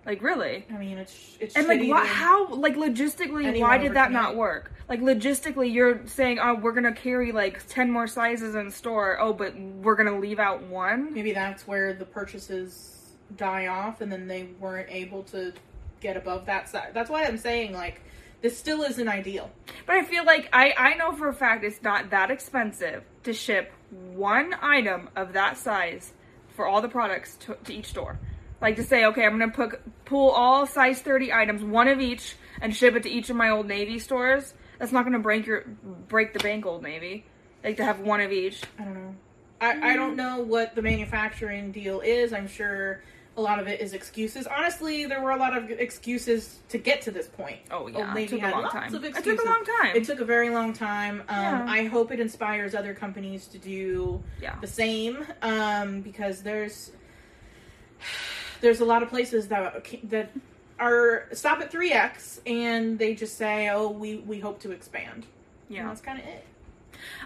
[0.04, 0.64] Like, really?
[0.70, 4.72] I mean, it's it's And like, to- how, like, logistically, why did that not work?
[4.88, 9.18] Like, logistically, you're saying, oh, we're gonna carry like 10 more sizes in store.
[9.20, 11.12] Oh, but we're gonna leave out one?
[11.12, 12.92] maybe that's where the purchases
[13.36, 15.52] die off and then they weren't able to
[16.00, 16.90] get above that size.
[16.92, 18.00] That's why I'm saying like
[18.46, 19.50] this still isn't ideal.
[19.86, 23.32] But I feel like I, I know for a fact it's not that expensive to
[23.32, 26.12] ship one item of that size
[26.54, 28.20] for all the products to, to each store.
[28.60, 32.36] Like to say, okay, I'm gonna put, pull all size 30 items, one of each,
[32.60, 34.54] and ship it to each of my Old Navy stores.
[34.78, 35.64] That's not gonna break your
[36.08, 37.26] break the bank, Old Navy.
[37.64, 38.62] Like to have one of each.
[38.78, 39.14] I don't know.
[39.60, 42.32] I, I don't know what the manufacturing deal is.
[42.32, 43.02] I'm sure
[43.36, 44.46] a lot of it is excuses.
[44.46, 47.58] Honestly, there were a lot of excuses to get to this point.
[47.70, 48.94] Oh yeah, Old it took a long lots time.
[48.94, 49.96] of It took a long time.
[49.96, 51.20] It took a very long time.
[51.28, 51.66] Um, Yeah.
[51.68, 54.56] I hope it inspires other companies to do yeah.
[54.60, 56.92] the same um, because there's
[58.60, 60.30] there's a lot of places that that
[60.78, 65.24] are stop at 3x and they just say oh we we hope to expand
[65.68, 65.86] and Yeah.
[65.86, 66.44] that's kind of it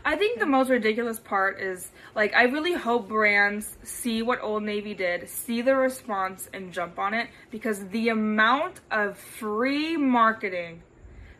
[0.04, 4.62] I think the most ridiculous part is like I really hope brands see what Old
[4.62, 10.82] Navy did, see the response and jump on it because the amount of free marketing,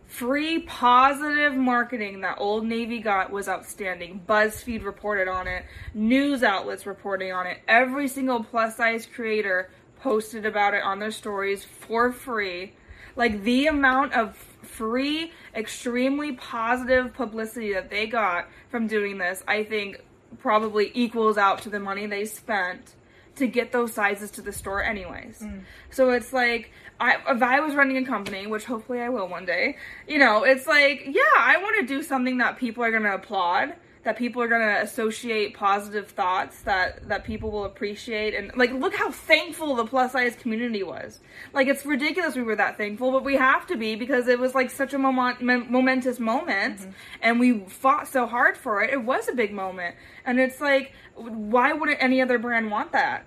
[0.07, 4.23] free positive marketing that Old Navy got was outstanding.
[4.29, 5.65] BuzzFeed reported on it,
[5.95, 11.11] news outlets reporting on it, every single plus size creator posted about it on their
[11.11, 12.75] stories for free.
[13.17, 14.37] Like the amount of
[14.81, 20.03] free, extremely positive publicity that they got from doing this, I think
[20.39, 22.95] probably equals out to the money they spent
[23.37, 25.41] to get those sizes to the store anyways.
[25.41, 25.65] Mm.
[25.91, 29.45] So it's like I if I was running a company, which hopefully I will one
[29.45, 29.77] day,
[30.09, 33.15] you know, it's like, yeah, I want to do something that people are going to
[33.17, 38.51] applaud, that people are going to associate positive thoughts that that people will appreciate and
[38.57, 41.21] like look how thankful the plus size community was.
[41.53, 44.55] Like it's ridiculous we were that thankful, but we have to be because it was
[44.55, 46.87] like such a moment, momentous moment
[47.21, 48.91] and we fought so hard for it.
[48.91, 49.97] It was a big moment.
[50.25, 53.27] And it's like why wouldn't any other brand want that?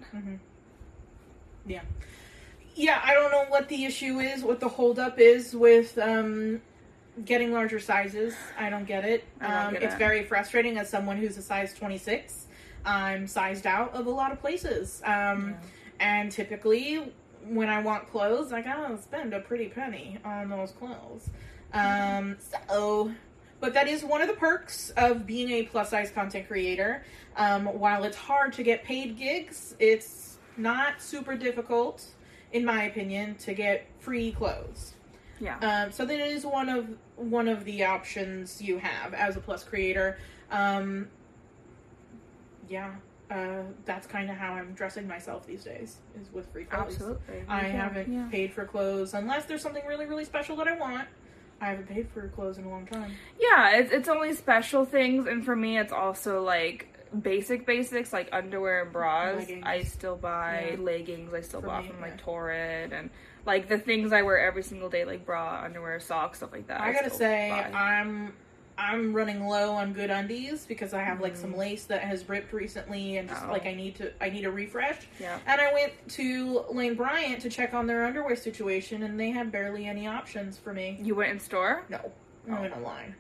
[1.66, 1.82] yeah
[2.76, 6.62] yeah i don't know what the issue is what the holdup is with um
[7.26, 9.24] getting larger sizes i don't get it.
[9.40, 9.98] Don't um get it's it.
[10.00, 12.48] very frustrating as someone who's a size 26
[12.86, 15.02] i'm sized out of a lot of places.
[15.06, 15.56] Um
[16.00, 17.14] and typically
[17.48, 21.30] when i want clothes i gotta spend a pretty penny on those clothes.
[21.74, 22.38] Um
[22.72, 23.12] so
[23.60, 27.06] but that is one of the perks of being a plus size content creator.
[27.38, 32.06] Um, while it's hard to get paid gigs it's not super difficult
[32.52, 34.94] in my opinion to get free clothes.
[35.40, 35.58] Yeah.
[35.60, 39.64] Um, so that is one of one of the options you have as a plus
[39.64, 40.18] creator.
[40.52, 41.08] Um,
[42.70, 42.96] yeah,
[43.30, 46.94] uh, that's kind of how I'm dressing myself these days is with free clothes.
[46.94, 47.44] Absolutely.
[47.48, 48.28] I haven't yeah.
[48.30, 51.08] paid for clothes unless there's something really really special that I want.
[51.62, 53.12] I haven't paid for clothes in a long time.
[53.40, 56.90] Yeah, it's it's only special things, and for me, it's also like
[57.22, 59.38] basic basics like underwear and bras.
[59.38, 59.64] Leggings.
[59.66, 60.82] I still buy Yeah.
[60.84, 61.34] leggings.
[61.34, 62.24] I still For buy me, from like yeah.
[62.24, 63.10] Torrid and
[63.46, 66.82] like the things I wear every single day, like bra, underwear, socks, stuff like that.
[66.82, 67.78] I gotta say, buy.
[67.78, 68.34] I'm
[68.76, 71.58] I'm running low on good undies because I have like some Mhm.
[71.58, 73.52] lace that has ripped recently, and just Oh.
[73.52, 74.98] like I need to I need a refresh.
[75.20, 75.38] yeah.
[75.46, 79.52] And I went to Lane Bryant to check on their underwear situation, and they had
[79.52, 80.98] barely any options for me.
[81.02, 81.84] You went in store.
[81.90, 82.12] No,
[82.50, 83.16] I went online.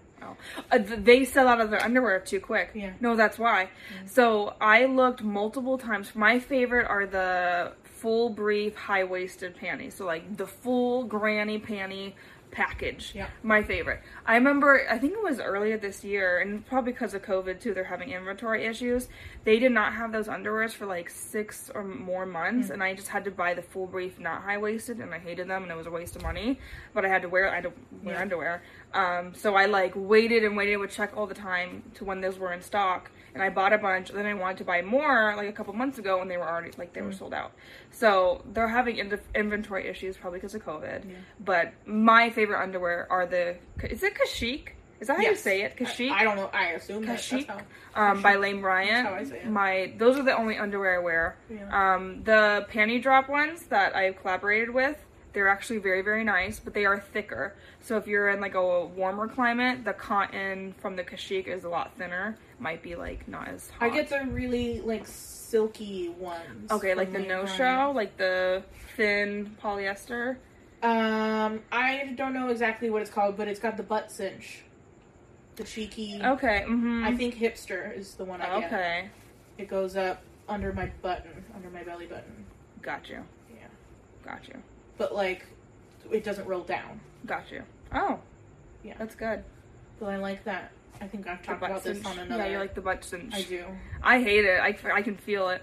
[0.71, 2.69] Uh, they sell out of their underwear too quick.
[2.73, 2.91] Yeah.
[3.01, 3.67] No, that's why.
[4.05, 6.15] So I looked multiple times.
[6.15, 9.93] My favorite are the full brief high waisted panties.
[9.95, 12.11] So like the full granny panty
[12.51, 13.13] package.
[13.15, 13.27] Yeah.
[13.41, 14.01] My favorite.
[14.27, 17.73] I remember I think it was earlier this year and probably because of COVID too,
[17.73, 19.07] they're having inventory issues.
[19.45, 23.07] They did not have those underwears for like six or more months and I just
[23.07, 25.75] had to buy the full brief not high waisted and I hated them and it
[25.77, 26.59] was a waste of money.
[26.93, 28.21] But I had to wear I had to wear Yeah.
[28.21, 28.61] underwear.
[28.93, 32.37] Um, so I like waited and waited, would check all the time to when those
[32.37, 34.09] were in stock, and I bought a bunch.
[34.09, 36.71] Then I wanted to buy more like a couple months ago, and they were already
[36.77, 37.51] like they were sold out.
[37.91, 41.09] So they're having in- inventory issues probably because of COVID.
[41.09, 41.15] Yeah.
[41.39, 44.69] But my favorite underwear are the is it Cacique?
[44.99, 45.73] Is that how you say it?
[45.77, 46.11] I, Cacique.
[46.11, 46.49] I don't know.
[46.53, 47.47] I assume that, Cacique?
[47.47, 48.11] how.
[48.11, 48.35] um, by.
[48.35, 49.03] Lane Bryant.
[49.05, 49.49] That's how I say it.
[49.49, 51.37] My those are the only underwear I wear.
[51.49, 51.95] Yeah.
[51.95, 54.97] Um, the panty drop ones that I've collaborated with,
[55.33, 57.53] they're actually very very nice, but they are thicker.
[57.81, 61.69] So if you're in like a warmer climate, the cotton from the Cacique is a
[61.69, 62.37] lot thinner.
[62.59, 63.83] Might be like not as hot.
[63.83, 66.71] I get the really like silky ones.
[66.71, 68.63] okay, like the no show, like the
[68.95, 70.37] thin polyester.
[70.81, 74.63] Um, I don't know exactly what it's called, but it's got the butt cinch.
[75.55, 76.19] The cheeky.
[76.21, 76.63] Okay.
[76.67, 77.05] Mm-hmm.
[77.05, 78.73] I think hipster is the one I get.
[78.73, 79.09] Okay.
[79.57, 82.45] It goes up under my button, under my belly button.
[82.81, 83.23] Got you.
[83.49, 83.67] Yeah.
[84.25, 84.55] Got you.
[84.97, 85.45] But like,
[86.11, 86.99] it doesn't roll down.
[87.25, 87.63] Got you.
[87.93, 88.19] Oh.
[88.83, 88.95] Yeah.
[88.97, 89.43] That's good.
[89.99, 90.71] But I like that.
[91.01, 92.43] I think I've talked about this on another.
[92.45, 93.33] Yeah, you like the butt cinch.
[93.33, 93.65] I do.
[94.01, 94.59] I hate it.
[94.59, 95.61] I, I can feel it.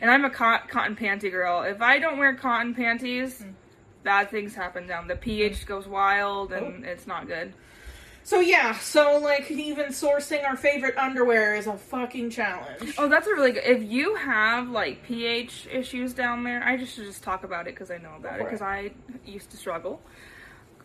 [0.00, 1.62] And I'm a cot, cotton panty girl.
[1.62, 3.54] If I don't wear cotton panties, Mm.
[4.04, 5.08] bad things happen down.
[5.08, 6.88] The pH goes wild and Oh.
[6.88, 7.52] it's not good.
[8.24, 12.94] So yeah, so like even sourcing our favorite underwear is a fucking challenge.
[12.98, 13.64] Oh, that's a really good.
[13.64, 17.74] If you have like pH issues down there, I just should just talk about it
[17.74, 18.44] because I know about it.
[18.44, 18.90] because I
[19.24, 20.00] used to struggle.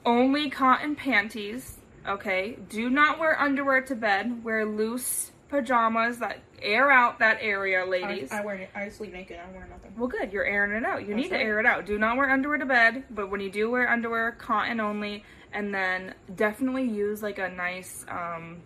[0.05, 1.79] Only cotton panties.
[2.07, 2.57] Okay.
[2.69, 4.43] Do not wear underwear to bed.
[4.43, 8.31] Wear loose pajamas that air out that area, ladies.
[8.31, 9.37] I, I wear I sleep naked.
[9.37, 9.93] I wear nothing.
[9.97, 10.33] Well, good.
[10.33, 11.01] You're airing it out.
[11.01, 11.85] You That's need to air it out.
[11.85, 15.73] Do not wear underwear to bed, but when you do wear underwear, cotton only, and
[15.73, 18.61] then definitely use like a nice, um,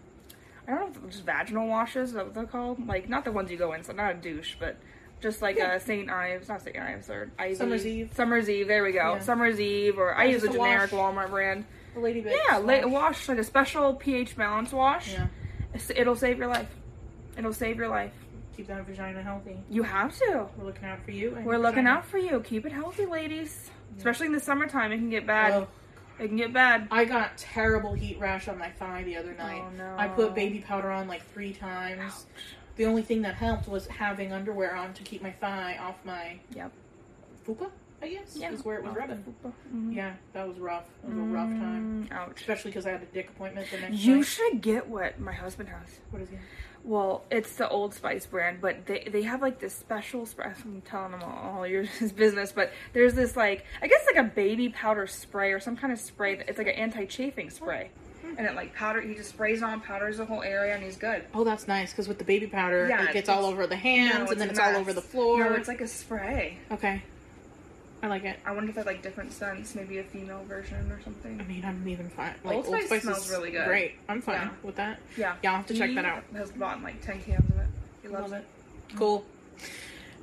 [0.67, 2.10] I don't know, just vaginal washes.
[2.10, 2.86] Is that what they're called?
[2.88, 4.78] Like not the ones you go in, so not a douche, but
[5.19, 5.73] just like Yeah.
[5.73, 6.10] a St.
[6.10, 6.78] Ives, not St.
[6.78, 7.56] Ives or Ivy.
[7.56, 8.12] Summer's Eve.
[8.13, 8.67] Summer's Eve.
[8.67, 9.15] There we go.
[9.15, 9.19] Yeah.
[9.19, 11.15] Summer's Eve, or I Or use a a generic wash.
[11.15, 11.65] Walmart brand.
[11.98, 12.24] The lady.
[12.26, 12.86] Yeah, wash.
[12.86, 15.14] wash like a special pH balance wash.
[15.14, 15.28] Yeah.
[15.96, 16.70] It'll save your life.
[17.38, 18.14] It'll save your life.
[18.56, 19.58] Keep that vagina healthy.
[19.70, 20.48] You have to.
[20.58, 21.32] We're looking out for you.
[21.44, 21.90] We're looking vagina.
[21.90, 22.40] out for you.
[22.42, 23.72] Keep it healthy, ladies.
[23.98, 25.54] Especially in the summertime, it can get bad.
[25.54, 25.68] Ugh.
[26.20, 26.88] It can get bad.
[26.92, 29.64] I got terrible heat rash on my thigh the other night.
[29.64, 29.96] Oh, no.
[29.98, 32.26] I put baby powder on like three times.
[32.76, 36.40] The only thing that helped was having underwear on to keep my thigh off my
[36.56, 36.72] Yep.
[37.48, 37.70] fupa,
[38.02, 38.52] I guess, Yeah.
[38.52, 39.24] is where it was rubbing.
[39.74, 39.96] Mhm.
[39.96, 40.86] Yeah, that was rough.
[41.04, 42.08] It was a rough time.
[42.10, 42.40] Mm, Ouch.
[42.42, 44.26] Especially because I had a dick appointment the next You night.
[44.28, 46.00] should get what my husband has.
[46.12, 46.38] What is it?
[46.84, 50.52] Well, it's the Old Spice brand, but they they have like this special spray.
[50.64, 54.30] I'm telling him all, all your business, but there's this like I guess like a
[54.30, 56.36] baby powder spray or some kind of spray.
[56.36, 57.90] That, it's like an anti-chafing spray,
[58.38, 59.02] and it like powder.
[59.02, 61.26] He just sprays on, powders the whole area, and he's good.
[61.34, 64.26] Oh, that's nice because with the baby powder, Yeah, it gets all over the hands
[64.26, 65.40] No, and then it's all over the floor.
[65.40, 66.60] No, it's like a spray.
[66.72, 67.02] okay,
[68.04, 68.40] I like it.
[68.46, 71.40] I wonder if they have like different scents, maybe a female version or something.
[71.42, 72.36] I mean, I'm even fine.
[72.44, 73.66] Like Old Spice Spice smells is really good.
[73.68, 73.96] Great.
[74.08, 74.50] I'm fine Yeah.
[74.64, 75.00] with that.
[75.18, 75.36] Yeah.
[75.42, 76.24] Yeah, I'll have to check He that out.
[76.34, 77.68] Has bought like ten cans of it.
[78.04, 78.46] He loves Love it.
[78.96, 79.26] Cool.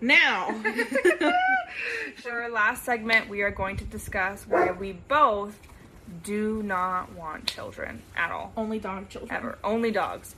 [0.00, 0.50] Now,
[2.22, 5.58] For our last segment, we are going to discuss why we both
[6.22, 9.36] do not want children at all, only dog children.
[9.36, 9.58] ever.
[9.64, 10.36] Only dogs.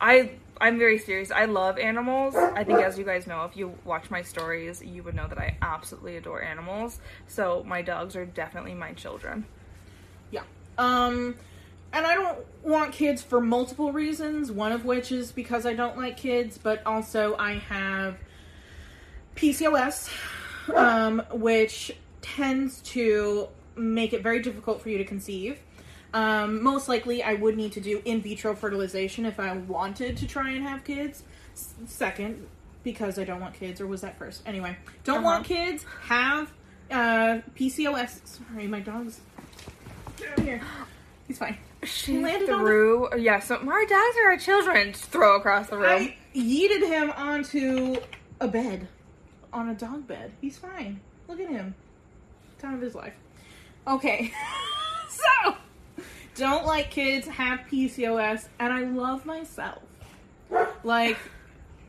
[0.00, 1.30] I I'm very serious.
[1.30, 2.34] I love animals.
[2.34, 5.38] I think as you guys know, if you watch my stories, you would know that
[5.38, 7.00] I absolutely adore animals.
[7.26, 9.44] So my dogs are definitely my children.
[10.30, 10.42] Yeah.
[10.78, 11.36] Um,
[11.92, 14.50] and I don't want kids for multiple reasons.
[14.50, 18.16] One of which is because I don't like kids, but also I have
[19.34, 20.10] PCOS,
[20.74, 21.92] um, which
[22.22, 25.58] tends to make it very difficult for you to conceive.
[26.16, 30.26] Um, most likely, I would need to do in vitro fertilization if I wanted to
[30.26, 31.22] try and have kids.
[31.52, 32.46] S- second,
[32.82, 34.42] because I don't want kids, or was that first?
[34.46, 35.24] Anyway, don't Uh-huh.
[35.26, 35.84] want kids.
[36.04, 36.50] Have
[36.90, 38.20] uh, PCOS.
[38.24, 39.20] Sorry, my dog's.
[40.40, 40.62] Here.
[41.28, 41.58] He's fine.
[41.82, 44.92] She landed on the- Yeah, so my dogs are our children.
[44.92, 45.84] Just throw across the room.
[45.84, 47.96] I yeeted him onto
[48.40, 48.88] a bed,
[49.52, 50.32] on a dog bed.
[50.40, 51.00] He's fine.
[51.28, 51.74] Look at him.
[52.58, 53.12] Time of his life.
[53.86, 54.32] Okay,
[55.10, 55.56] so
[56.36, 59.82] don't like kids, have PCOS, and I love myself.
[60.84, 61.18] Like,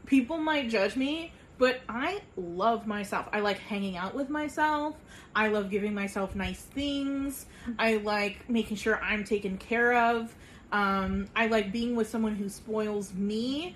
[0.06, 3.28] people might judge me, but I love myself.
[3.34, 4.96] I like hanging out with myself.
[5.36, 7.46] I love giving myself nice things.
[7.78, 10.34] I like making sure I'm taken care of.
[10.72, 13.76] Um, I like being with someone who spoils me.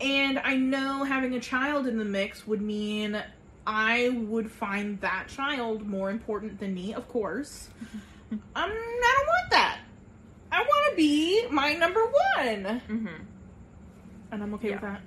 [0.00, 3.22] And I know having a child in the mix would mean
[3.66, 7.68] I would find that child more important than me, of course.
[8.32, 9.78] Um, I don't want that.
[10.52, 12.64] I want to be my number one.
[12.88, 13.06] Mm-hmm.
[14.30, 15.00] And I'm okay with that.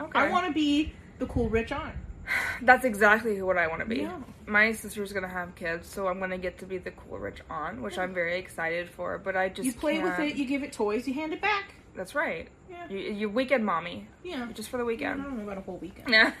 [0.00, 0.18] Okay.
[0.18, 1.94] I want to be the cool rich aunt.
[2.62, 4.00] That's exactly what I want to be.
[4.00, 4.16] Yeah.
[4.46, 7.80] My sister's gonna have kids, so I'm gonna get to be the cool rich aunt,
[7.82, 9.18] which I'm very excited for.
[9.18, 11.40] But I just You play with can't- it, you give it toys, you hand it
[11.40, 11.74] back.
[11.94, 12.48] That's right.
[12.70, 12.88] Yeah.
[12.88, 14.48] You, you weekend mommy, Yeah.
[14.54, 15.20] just for the weekend.
[15.20, 16.08] I don't know about a whole weekend.
[16.10, 16.32] Yeah.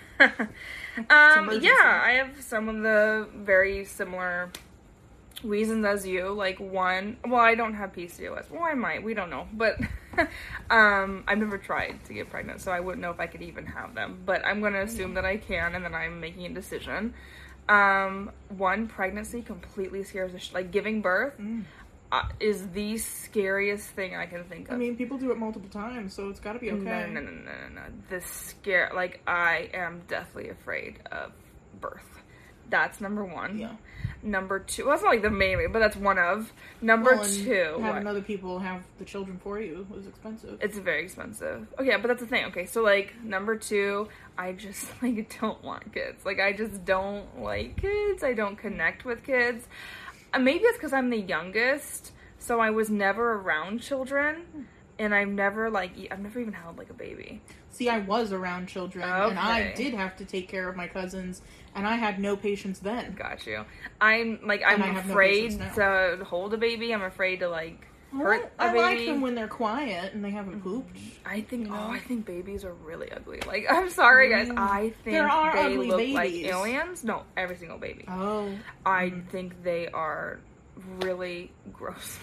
[1.10, 4.50] um, yeah, I have some of the very similar
[5.44, 6.30] reasons as you.
[6.30, 8.50] Like one, well, I don't have PCOS.
[8.50, 9.02] Well, I might.
[9.02, 9.78] We don't know, but
[10.70, 13.66] um, I've never tried to get pregnant, so I wouldn't know if I could even
[13.66, 14.22] have them.
[14.24, 17.14] But I'm gonna assume that I can, and then I'm making a decision.
[17.68, 21.34] Um, one pregnancy completely scares the sh- like giving birth.
[21.38, 21.64] Mm.
[22.10, 24.74] Uh, is the scariest thing I can think of.
[24.74, 26.82] I mean, people do it multiple times, so it's got to be okay.
[26.82, 27.82] No, no, no, no, no, no.
[28.10, 31.32] The scare, like, I am deathly afraid of
[31.80, 32.21] birth.
[32.72, 33.58] That's number one.
[33.58, 33.74] Yeah.
[34.24, 36.52] Number two, well, that's not like the main, but that's one of.
[36.80, 38.06] Number Well, two, having what?
[38.06, 40.58] other people have the children for you was expensive.
[40.62, 41.66] it's very expensive.
[41.78, 42.46] Okay, but that's the thing.
[42.46, 44.08] Okay, so like number two,
[44.38, 46.24] I just like don't want kids.
[46.24, 48.22] Like I just don't like kids.
[48.24, 49.66] I don't connect with kids.
[50.32, 55.28] Uh, maybe it's because I'm the youngest, so I was never around children, and I've
[55.28, 57.42] never like I've never even held like a baby.
[57.70, 61.42] See, I was around children, and I did have to take care of my cousins,
[61.74, 63.14] and I had no patience then.
[63.14, 63.64] Got you.
[64.00, 66.92] I'm like I'm have no afraid to hold a baby.
[66.94, 69.06] I'm afraid to like hurt a I like baby.
[69.10, 70.96] them when they're quiet and they haven't pooped.
[71.24, 71.74] I think oh.
[71.74, 73.40] I think babies are really ugly.
[73.46, 74.58] Like I'm sorry guys, Mm.
[74.58, 76.14] I think There are they ugly look babies.
[76.14, 77.04] like aliens.
[77.04, 78.04] No, every single baby.
[78.08, 78.50] Oh,
[78.84, 79.28] I Mm.
[79.28, 80.40] think they are
[81.00, 82.18] really gross.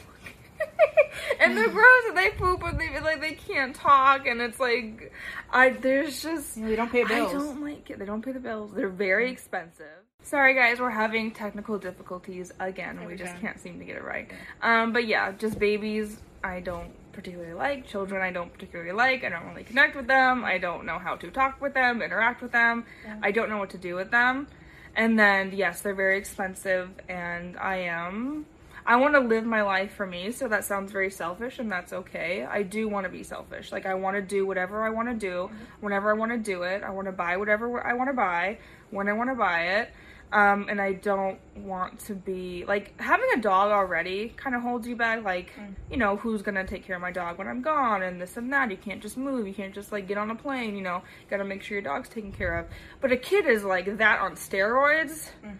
[1.40, 5.12] and they're gross and they poop and they like they can't talk and it's like
[5.52, 7.34] I there's just Yeah, they don't pay bills.
[7.34, 8.00] I don't like it.
[8.00, 8.72] They don't pay the bills.
[8.74, 9.86] They're very expensive.
[10.22, 12.98] Sorry guys, we're having technical difficulties again.
[13.00, 13.42] we Every just time.
[13.42, 14.30] can't seem to get it right.
[14.62, 17.88] Um, but yeah, just babies I don't particularly like.
[17.88, 19.24] Children I don't particularly like.
[19.24, 20.44] I don't really connect with them.
[20.46, 22.86] I don't know how to talk with them, interact with them.
[23.22, 24.48] I don't know what to do with them.
[24.96, 28.46] And then yes, they're very expensive and I am
[28.90, 31.94] I want to live my life for me, so that sounds very selfish, and that's
[31.94, 32.44] okay.
[32.44, 33.72] I do want to be selfish.
[33.72, 35.56] Like, I want to do whatever I want to do, mm-hmm.
[35.82, 36.82] whenever I want to do it.
[36.82, 38.58] I want to buy whatever I want to buy,
[38.90, 39.92] when I want to buy it.
[40.32, 44.88] Um, and I don't want to be like having a dog already kind of holds
[44.88, 45.24] you back.
[45.24, 45.76] Like, mm.
[45.92, 48.52] you know, who's gonna take care of my dog when I'm gone, and this and
[48.54, 48.70] that.
[48.70, 49.48] You can't just move.
[49.48, 50.76] You can't just like get on a plane.
[50.76, 52.68] You know, gotta make sure your dog's taken care of.
[53.02, 55.30] But a kid is like that on steroids.
[55.44, 55.58] Mm.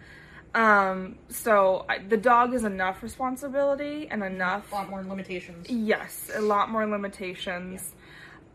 [0.54, 5.68] Um, so I, the dog is enough responsibility and enough a lot more limitations.
[5.68, 7.94] Yes, a lot more limitations.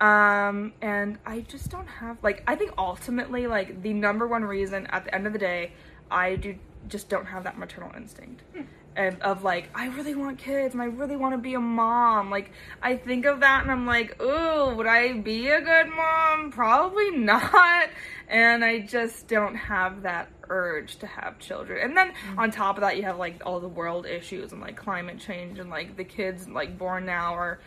[0.02, 4.88] Um, and I just don't have like I think ultimately like the number one reason
[4.88, 5.72] at the end of the day,
[6.12, 6.56] I do
[6.90, 8.42] just don't have that maternal instinct.
[8.54, 12.30] And of like, I really want kids and I really want to be a mom.
[12.30, 16.52] Like, I think of that and I'm like, ooh, would I be a good mom?
[16.52, 17.90] Probably not.
[18.28, 21.80] And I just don't have that urge to have children.
[21.84, 22.38] And then mm.
[22.38, 25.60] on top of that, you have like all the world issues and like climate change
[25.60, 27.60] and like the kids like born now or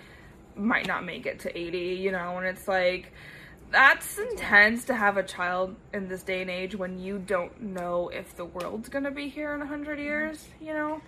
[0.56, 3.12] might not make it to 80, you know, and it's like
[3.70, 8.08] that's intense to have a child in this day and age when you don't know
[8.08, 10.04] if the world's gonna be here in a hundred mm.
[10.04, 11.00] years, you know.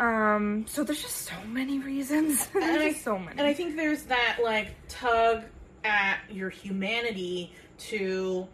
[0.00, 2.48] Um, so there's just so many reasons.
[2.54, 3.32] And I- there's just so many.
[3.38, 5.44] And I think there's that like tug
[5.84, 8.46] at your humanity to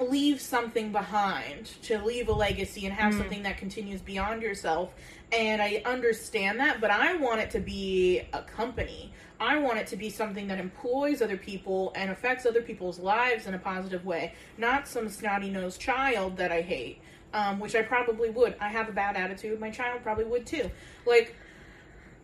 [0.00, 3.18] leave something behind, to leave a legacy and have Mm.
[3.18, 4.90] something that continues beyond yourself.
[5.32, 9.12] And I understand that, but I want it to be a company.
[9.40, 13.46] I want it to be something that employs other people and affects other people's lives
[13.46, 17.00] in a positive way, not some snotty nosed child that I hate.
[17.34, 18.54] Um, which I probably would.
[18.60, 19.60] I have a bad attitude.
[19.60, 20.70] My child probably would too.
[21.06, 21.36] Like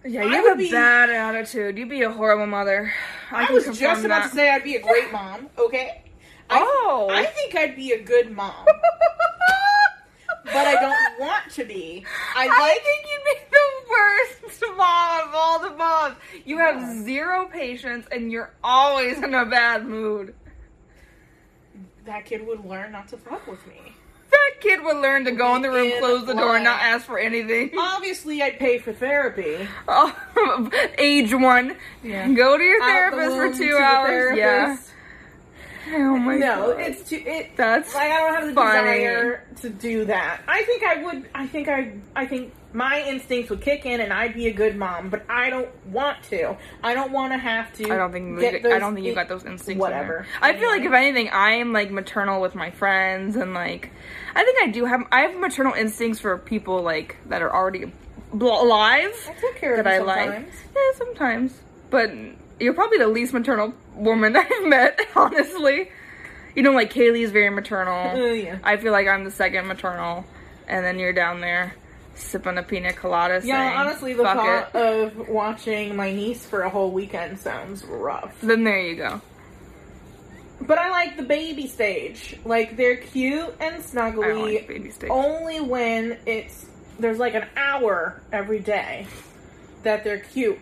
[0.05, 1.77] Yeah, I you have a be- bad attitude.
[1.77, 2.91] You'd be a horrible mother.
[3.31, 4.31] I, can was just about that.
[4.31, 5.49] to say I'd be a great mom.
[5.59, 6.03] Okay.
[6.49, 7.09] I, Oh.
[7.11, 8.55] I think I'd be a good mom,
[10.45, 12.05] but I don't want to be.
[12.35, 12.83] I I like.
[12.83, 16.17] think you'd be the worst mom of all the moms.
[16.45, 17.03] You have Yeah.
[17.05, 20.35] zero patience and you're always in a bad mood.
[22.07, 23.95] that kid would learn not to fuck with me.
[24.61, 27.07] Kid would learn to go in the room, In close the door, and not ask
[27.07, 27.71] for anything.
[27.79, 29.67] Obviously, I'd pay for therapy.
[29.89, 31.77] Oh, age one.
[32.03, 32.29] Yeah.
[32.33, 34.37] Go to your Out the therapist for two hours.
[34.37, 34.77] Yeah.
[35.93, 36.81] Oh my no, god.
[36.81, 37.23] it's too.
[37.27, 38.81] It, That's like I don't have the funny.
[39.01, 40.41] desire to do that.
[40.47, 41.29] I think I would.
[41.35, 41.93] I think I.
[42.15, 45.11] I think my instincts would kick in, and I'd be a good mom.
[45.11, 46.57] But I don't want to.
[46.83, 47.93] I don't want to have to.
[47.93, 49.69] I don't think I don't think you got those instincts.
[49.71, 50.27] in Whatever.
[50.41, 50.43] there.
[50.43, 53.91] I feel like if anything, I am like maternal with my friends, and like
[54.35, 57.93] I think I do have I have maternal instincts for people like that are already
[58.33, 60.31] bl- alive I took care of that I you like.
[60.75, 61.61] Yeah, sometimes,
[61.91, 62.13] but
[62.61, 65.91] you're probably the least maternal woman I've met, honestly.
[66.55, 68.21] You know, like Kaylee's very maternal.
[68.21, 68.59] Uh, yeah.
[68.65, 70.25] I feel like I'm the second maternal,
[70.67, 71.75] and then you're down there
[72.21, 73.41] sipping a pina colada.
[73.45, 77.39] Yeah, saying, honestly, the "Fuck thought it." of watching my niece for a whole weekend
[77.39, 78.41] sounds rough.
[78.41, 79.21] Then there you go.
[80.61, 82.39] But I like the baby stage.
[82.45, 85.11] Like they're cute and snuggly like baby steak.
[85.11, 86.67] only when it's
[86.99, 89.07] there's like an hour every day
[89.83, 90.59] that they're cute.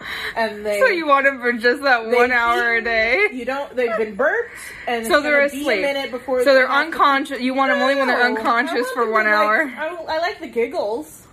[0.36, 3.28] And they So you want them for just that one hour a day?
[3.32, 4.50] You don't they've been burped
[4.86, 5.78] and So they're asleep.
[5.78, 7.40] a minute before So they're unconscious.
[7.40, 9.62] You want them only when they're unconscious for one like- hour.
[9.76, 11.26] I, I like the giggles.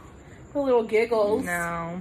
[0.53, 1.45] The little giggles.
[1.45, 1.99] No.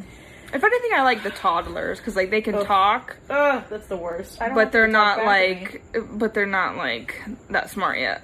[0.53, 2.65] If anything, I like the toddlers because like they can Ugh.
[2.67, 4.41] talk, Ugh, that's the worst.
[4.41, 6.01] I don't but they're them to talk not back to me.
[6.07, 8.23] like, but they're not like that smart yet.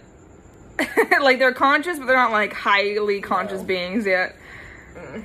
[1.20, 3.66] like they're conscious, but they're not like highly conscious No.
[3.66, 4.36] beings yet.
[4.94, 5.24] Mm.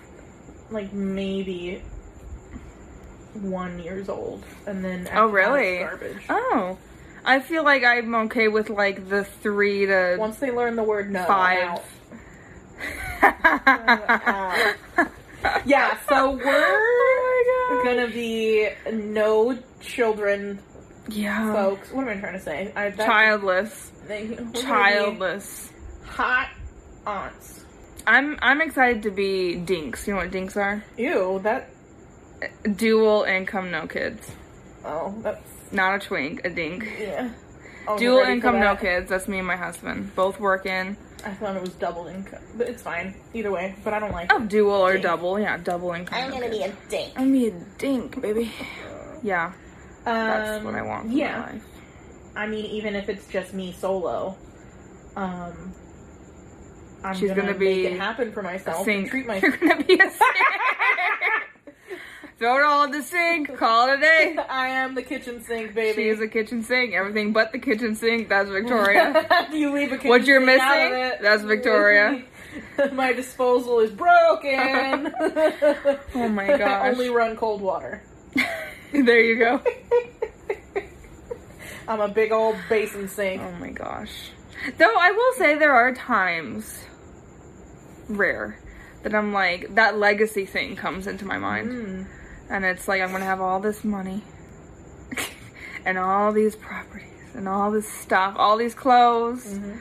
[0.71, 1.81] like maybe
[3.35, 5.79] one years old, and then Oh, really?
[5.79, 6.23] garbage.
[6.29, 6.77] Oh,
[7.23, 11.11] I feel like I'm okay with like the three to Once they learn the word
[11.11, 11.63] no, I'm five.
[11.63, 11.83] out.
[15.65, 20.59] Yeah, so oh we're oh gonna be no children,
[21.07, 21.53] Yeah.
[21.53, 21.91] folks.
[21.91, 22.71] What am I trying to say?
[22.75, 23.91] I, Childless.
[24.07, 25.71] they- we're gonna be Childless.
[26.03, 26.49] hot
[27.05, 27.63] aunts.
[28.07, 30.07] I'm I'm excited to be dinks.
[30.07, 30.83] You know what dinks are?
[30.97, 31.69] Ew, that.
[32.75, 34.31] Dual income, no kids.
[34.83, 36.83] Oh, that's Not a twink, a dink.
[36.99, 37.29] yeah.
[37.87, 39.09] I wasn't Dual income, no kids.
[39.09, 40.15] That's me and my husband.
[40.15, 40.97] Both working.
[41.25, 43.75] I thought it was double income, but it's fine either way.
[43.83, 44.31] But I don't like.
[44.33, 45.03] Oh, dual or Dink.
[45.03, 45.39] double.
[45.39, 46.17] Yeah, double income.
[46.19, 47.13] I'm no gonna be a dink.
[47.15, 48.51] I'm gonna be a dink, baby.
[49.23, 49.53] Yeah,
[50.03, 51.39] that's Um, what I want for yeah.
[51.39, 51.63] my life.
[52.35, 54.37] I mean, even if it's just me solo,
[55.15, 55.73] um,
[57.03, 59.09] I'm She's gonna, gonna make be it happen for myself and Sink.
[59.09, 59.59] treat You're myself.
[59.59, 60.35] gonna be a sink.
[62.37, 63.55] Throw it all in the sink.
[63.57, 64.37] Call it a day.
[64.49, 65.95] I am the kitchen sink, baby.
[66.03, 66.93] She is a kitchen sink.
[66.93, 68.27] Everything but the kitchen sink.
[68.27, 69.47] That's Victoria.
[69.53, 71.05] you leave a kitchen What you're sink out of missing?
[71.05, 71.21] it.
[71.21, 72.23] That's Victoria.
[72.93, 75.13] My disposal is broken.
[76.13, 76.93] Oh my I gosh.
[76.93, 78.01] only run cold water.
[78.93, 79.61] there you go.
[81.87, 83.41] I'm a big old basin sink.
[83.41, 84.31] Oh my gosh.
[84.77, 86.83] Though I will say there are times,
[88.07, 88.59] rare,
[89.03, 91.69] that I'm like, that legacy thing comes into my mind.
[91.69, 92.07] Mm.
[92.49, 94.23] And it's like, I'm gonna have all this money,
[95.85, 99.77] and all these properties, and all this stuff, all these clothes, Mhm.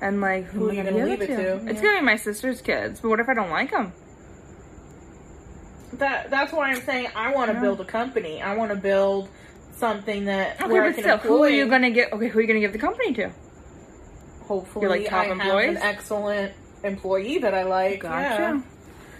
[0.00, 1.54] and like, Who am are you gonna give leave it to?
[1.68, 1.82] It's Yeah.
[1.88, 3.92] gonna be my sister's kids, but what if I don't like them?
[5.94, 8.42] That that's why I'm saying I want to build a company.
[8.42, 9.28] I want to build
[9.76, 12.12] something that Okay, where I but can still, who are you gonna get?
[12.12, 13.30] Okay, who are you gonna give the company to?
[14.48, 18.00] hopefully You're like top I have an excellent employee that I like.
[18.00, 18.20] Gotcha.
[18.20, 18.60] Yeah.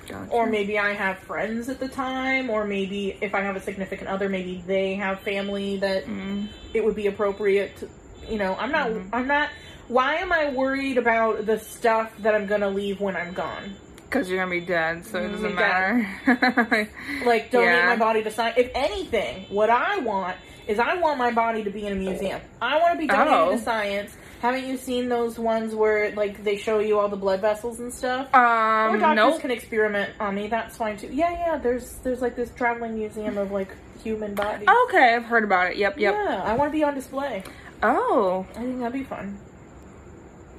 [0.08, 0.30] Gotcha.
[0.30, 4.08] Or maybe I have friends at the time, or maybe if I have a significant
[4.08, 6.48] other, maybe they have family that Mm.
[6.74, 7.88] it would be appropriate to,
[8.28, 9.08] you know, I'm not, Mhm.
[9.12, 9.50] I'm not,
[9.88, 13.76] why am I worried about the stuff that I'm gonna leave when I'm gone?
[14.08, 16.08] Because you're gonna be dead, so it Mm, doesn't be matter.
[17.24, 17.86] Like, donate Yeah.
[17.86, 18.56] my body to science.
[18.58, 20.36] If anything, what I want
[20.66, 22.40] is I want my body to be in a museum.
[22.60, 23.52] I want to be donated Oh.
[23.52, 24.16] to science.
[24.42, 27.94] Haven't you seen those ones where, like, they show you all the blood vessels and
[27.94, 28.28] stuff?
[28.34, 29.40] or um, doctors nope.
[29.40, 30.48] can experiment on me.
[30.48, 31.06] That's fine too.
[31.12, 31.58] Yeah, yeah.
[31.58, 33.68] There's there's like this traveling museum of like
[34.02, 34.66] human bodies.
[34.88, 35.76] Okay, I've heard about it.
[35.76, 36.14] Yep, yep.
[36.14, 37.44] Yeah, I want to be on display.
[37.84, 39.38] Oh, I think that'd be fun.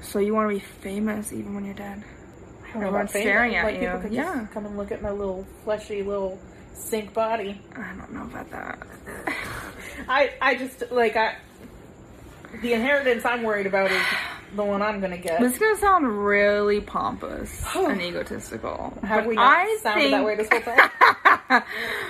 [0.02, 2.04] so you want to be famous even when you're dead?
[2.06, 3.82] I don't know Everyone's staring at like, you.
[3.82, 4.40] People could Yeah.
[4.40, 6.40] just come and look at my little fleshy little
[6.74, 7.62] sink body.
[7.76, 8.80] I don't know about that.
[10.08, 11.36] I I just like I.
[12.62, 14.02] The inheritance I'm worried about is
[14.56, 15.40] the one I'm gonna get.
[15.40, 18.98] This is gonna sound really pompous and egotistical.
[19.04, 21.64] Have but we not I sounded think, that way this whole time?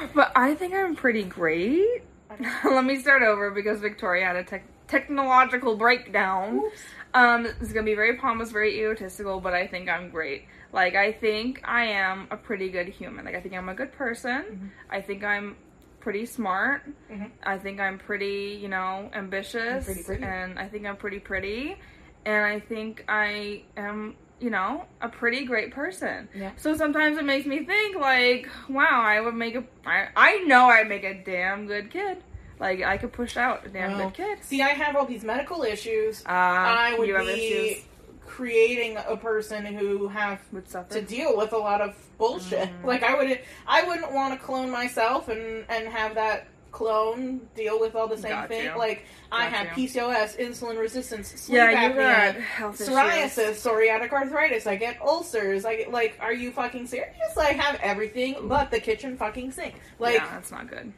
[0.16, 2.04] but I think I'm pretty great.
[2.66, 6.58] Let me start over because Victoria had a tech technological breakdown.
[6.58, 6.82] Oops.
[7.14, 10.46] Um, it's gonna be very pompous, very egotistical, but I think I'm great.
[10.74, 13.24] Like I think I am a pretty good human.
[13.26, 14.42] Like I think I'm a good person.
[14.42, 14.68] Mm-hmm.
[14.90, 15.56] I think I'm
[16.04, 16.84] pretty smart.
[17.10, 17.32] Mhm.
[17.44, 20.24] I think I'm pretty, you know, ambitious, pretty pretty.
[20.24, 21.78] and I think I'm pretty pretty,
[22.26, 26.28] and I think I am, you know, a pretty great person.
[26.36, 26.52] Yeah.
[26.58, 30.66] So sometimes it makes me think, like, wow, I would make a, I, I know
[30.68, 32.18] I'd make a damn good kid.
[32.60, 34.38] Like I could push out a damn good kid.
[34.44, 36.22] See, I have all these medical issues.
[36.26, 37.86] Uh, I would you have be issues
[38.34, 40.42] creating a person who have
[40.90, 42.68] to deal with a lot of bullshit.
[42.68, 42.84] Mm.
[42.84, 47.80] Like I would, I wouldn't want to clone myself and and have that clone deal
[47.80, 48.66] with all the same Got thing.
[48.66, 48.78] you.
[48.78, 49.88] Like I have you.
[49.88, 53.64] PCOS, insulin resistance, sleep yeah, apnea, psoriasis, issues.
[53.64, 54.66] psoriatic arthritis.
[54.66, 55.64] I get ulcers.
[55.64, 57.38] I get like, are you fucking serious?
[57.38, 59.76] I have everything but the kitchen fucking sink.
[60.00, 60.92] Like, yeah, that's not good.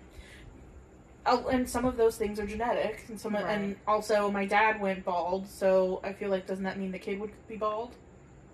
[1.26, 3.46] Oh, and some of those things are genetic, and some, Right.
[3.46, 7.20] and also my dad went bald, so I feel like doesn't that mean the kid
[7.20, 7.96] would be bald?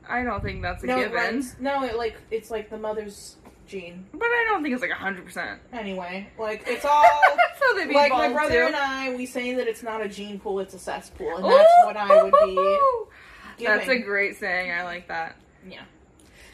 [0.07, 1.55] I don't think that's a no, it given, runs.
[1.59, 3.35] No, it like it's like the mother's
[3.67, 4.05] gene.
[4.11, 5.61] but I don't think it's like hundred percent.
[5.71, 7.03] Anyway, like it's all.
[7.59, 8.65] so they be like my brother too.
[8.67, 11.69] and I, we say that it's not a gene pool, it's a cesspool, and that's
[11.85, 12.55] what I would be
[13.57, 13.77] giving.
[13.77, 14.71] That's a great saying.
[14.71, 15.35] I like that.
[15.69, 15.81] yeah.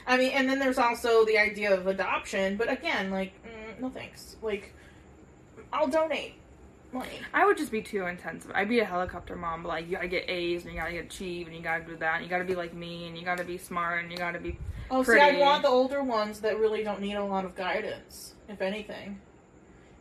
[0.10, 3.90] I mean, and then there's also the idea of adoption, but again, like, mm, no
[3.90, 4.38] thanks.
[4.42, 4.74] Like,
[5.74, 6.36] I'll donate
[6.92, 7.20] money.
[7.34, 8.52] I would just be too intensive.
[8.54, 11.06] I'd be a helicopter mom, but like you gotta get A's and you gotta get
[11.06, 13.44] achieve and you gotta do that and you gotta be like me and you gotta
[13.44, 14.58] be smart and you gotta be
[14.90, 18.36] Oh, see, I want the older ones that really don't need a lot of guidance,
[18.48, 19.20] if anything.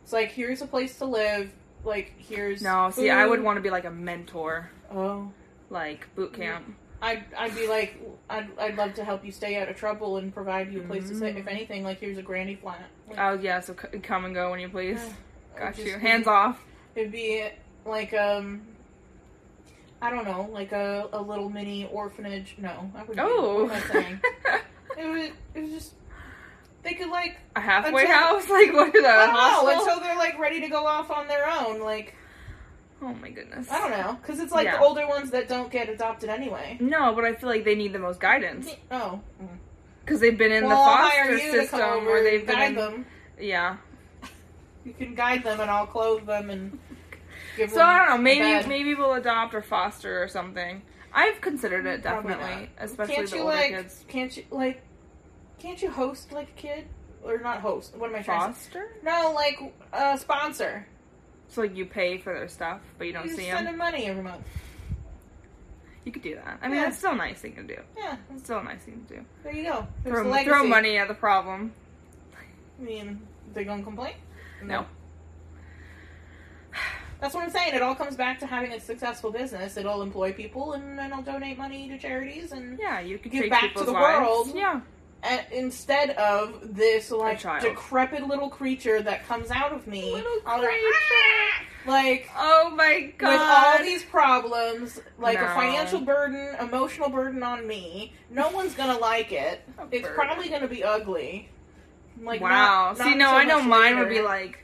[0.03, 1.51] It's like, here's a place to live.
[1.83, 2.89] Like, here's no.
[2.91, 5.31] See, I would want to be like a mentor, Oh,
[5.69, 6.73] like boot camp.
[7.01, 10.33] I'd, I'd be like, I'd, I'd love to help you stay out of trouble and
[10.33, 11.29] provide you a place to stay.
[11.29, 11.49] If mm-hmm.
[11.49, 12.89] anything, like here's a granny flat.
[13.07, 14.99] Like, Oh yeah, so c- come and go when you please.
[15.59, 15.83] Got you.
[15.85, 16.63] be- Hands off.
[16.95, 17.47] It'd be
[17.85, 18.61] like um,
[20.01, 22.55] I don't know, like a, a little mini orphanage.
[22.57, 23.19] No, I wouldn't.
[23.19, 23.63] Oh.
[23.65, 24.19] What am I saying?
[24.97, 25.93] it was it was just
[26.83, 29.25] they could like a halfway Until- house, like what is I that?
[29.25, 29.69] don't know Hostel?
[29.91, 31.79] until they're like ready to go off on their own.
[31.81, 32.13] Like
[33.01, 33.69] oh my goodness.
[33.69, 34.77] I don't know, because it's like Yeah.
[34.77, 36.77] the older ones that don't get adopted anyway.
[36.79, 39.19] No, but I feel like they need the most guidance Oh,
[40.03, 42.75] because they've been in well, the foster hire you to system or they've been in,
[42.75, 43.05] them.
[43.39, 43.77] yeah.
[44.87, 46.79] You can guide them, and I'll clothe them and
[47.57, 47.87] give them So them.
[47.89, 48.17] I don't know.
[48.23, 50.81] Maybe maybe we'll adopt or foster or something.
[51.13, 52.69] I've considered it Probably definitely, not.
[52.85, 53.69] especially can't the you older like?
[53.71, 54.05] kids.
[54.07, 54.81] Can't you like?
[55.59, 56.85] Can't you host like a kid
[57.23, 57.95] or not host?
[57.97, 58.65] What am I trying to say?
[58.65, 58.89] Foster?
[59.03, 59.59] No, like
[59.91, 60.85] uh, sponsor.
[61.49, 63.65] So like you pay for their stuff, but you don't you see send them.
[63.65, 64.45] them money every month.
[66.05, 66.59] You could do that.
[66.61, 66.83] I mean, Yeah.
[66.85, 67.81] that's still a nice thing to do.
[67.97, 69.25] Yeah, It's still a nice thing to do.
[69.43, 69.87] there you go.
[70.03, 71.73] There's Throw, throw money at the problem.
[72.79, 73.21] I mean,
[73.53, 74.13] they gonna complain?
[74.63, 74.85] No.
[77.19, 77.73] That's what I'm saying.
[77.73, 79.75] It all comes back to having a successful business.
[79.77, 83.49] It'll employ people, and then I'll donate money to charities, and Yeah, you can Give
[83.49, 84.19] back to the lives.
[84.19, 84.51] world.
[84.55, 84.81] Yeah.
[85.51, 90.79] instead of this like decrepit little creature that comes out of me, Little like, creature.
[91.87, 93.31] Like Oh my god.
[93.31, 98.97] with all these problems, like a financial burden, emotional burden on me, no one's gonna
[98.99, 99.61] like it.
[99.79, 100.15] A It's burden.
[100.15, 101.49] probably gonna be ugly.
[102.21, 102.93] Like wow.
[102.97, 104.59] not- See, not no, so I know mine would be like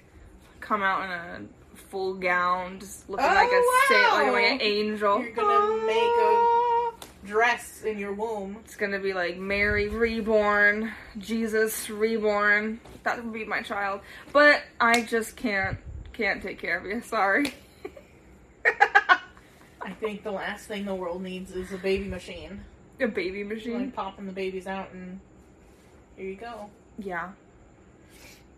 [0.60, 4.62] come out in a full gown, just looking Oh, like a saint, like, like an
[4.62, 5.22] angel.
[5.22, 8.58] You're gonna make a dress in your womb.
[8.66, 12.80] It's gonna be like Mary reborn, Jesus reborn.
[13.04, 14.02] That would be my child.
[14.32, 15.78] But I just can't
[16.14, 17.02] can't take care of you.
[17.02, 17.54] Sorry.
[18.66, 22.62] I think the last thing the world needs is a baby machine.
[23.02, 23.74] a baby machine.
[23.74, 25.20] Like popping the babies out and
[26.16, 26.70] here you go.
[26.98, 27.32] yeah.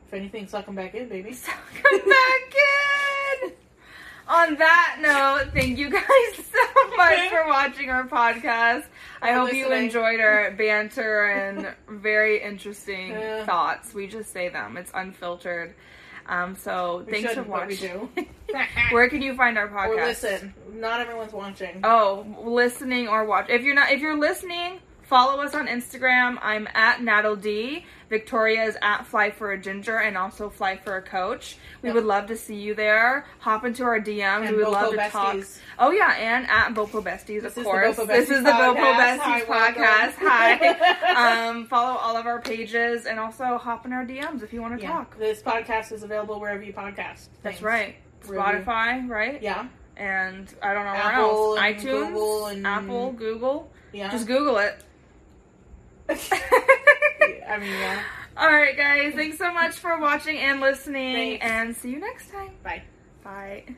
[0.08, 1.34] If anything, suck them back in, baby.
[1.34, 2.56] Suck come back
[3.44, 3.52] in.
[4.28, 6.02] On that note, thank you guys
[6.52, 8.86] so much for watching our podcast.
[9.22, 9.86] I hope you listening.
[9.86, 13.46] enjoyed our banter and very interesting Yeah.
[13.46, 13.94] thoughts.
[13.94, 15.76] We just say them; it's unfiltered.
[16.28, 18.10] Um, so We thanks for shouldn't, but we watching.
[18.16, 18.56] do.
[18.96, 19.90] Where can you find our podcast?
[19.90, 20.54] Or listen.
[20.74, 21.82] Not everyone's watching.
[21.84, 23.50] Oh, listening or watch.
[23.50, 26.40] If you're not, if you're listening, follow us on Instagram.
[26.42, 27.86] I'm at Natal D.
[28.10, 31.58] Victoria is at Fly for a Ginger and also Fly for a Coach.
[31.82, 31.96] We Yep.
[31.96, 33.26] would love to see you there.
[33.40, 34.48] Hop into our DMs.
[34.48, 35.38] And we would love Bopo to talk.
[35.80, 37.98] Oh yeah, and at Bopo Besties, This of course.
[37.98, 38.76] This is the Bopo.
[38.76, 40.14] Besties Hi, podcast.
[40.20, 41.48] Hi.
[41.50, 44.76] um, follow all of our pages and also hop in our DMs if you want
[44.78, 44.92] to Yeah.
[44.92, 45.18] talk.
[45.18, 47.28] This podcast is available wherever you podcast.
[47.44, 47.96] That's right.
[48.24, 49.42] Spotify, right?
[49.42, 49.68] Yeah.
[49.98, 51.60] and I don't know where Apple else.
[51.60, 53.72] iTunes, Google Apple, Google.
[53.94, 54.12] Yeah.
[54.12, 54.84] Just Google it.
[56.10, 58.02] I mean, yeah.
[58.38, 59.14] All right, guys.
[59.14, 61.46] Thanks so much for watching and listening, Thanks.
[61.46, 62.52] and see you next time.
[62.64, 62.84] Bye.
[63.24, 63.76] Bye.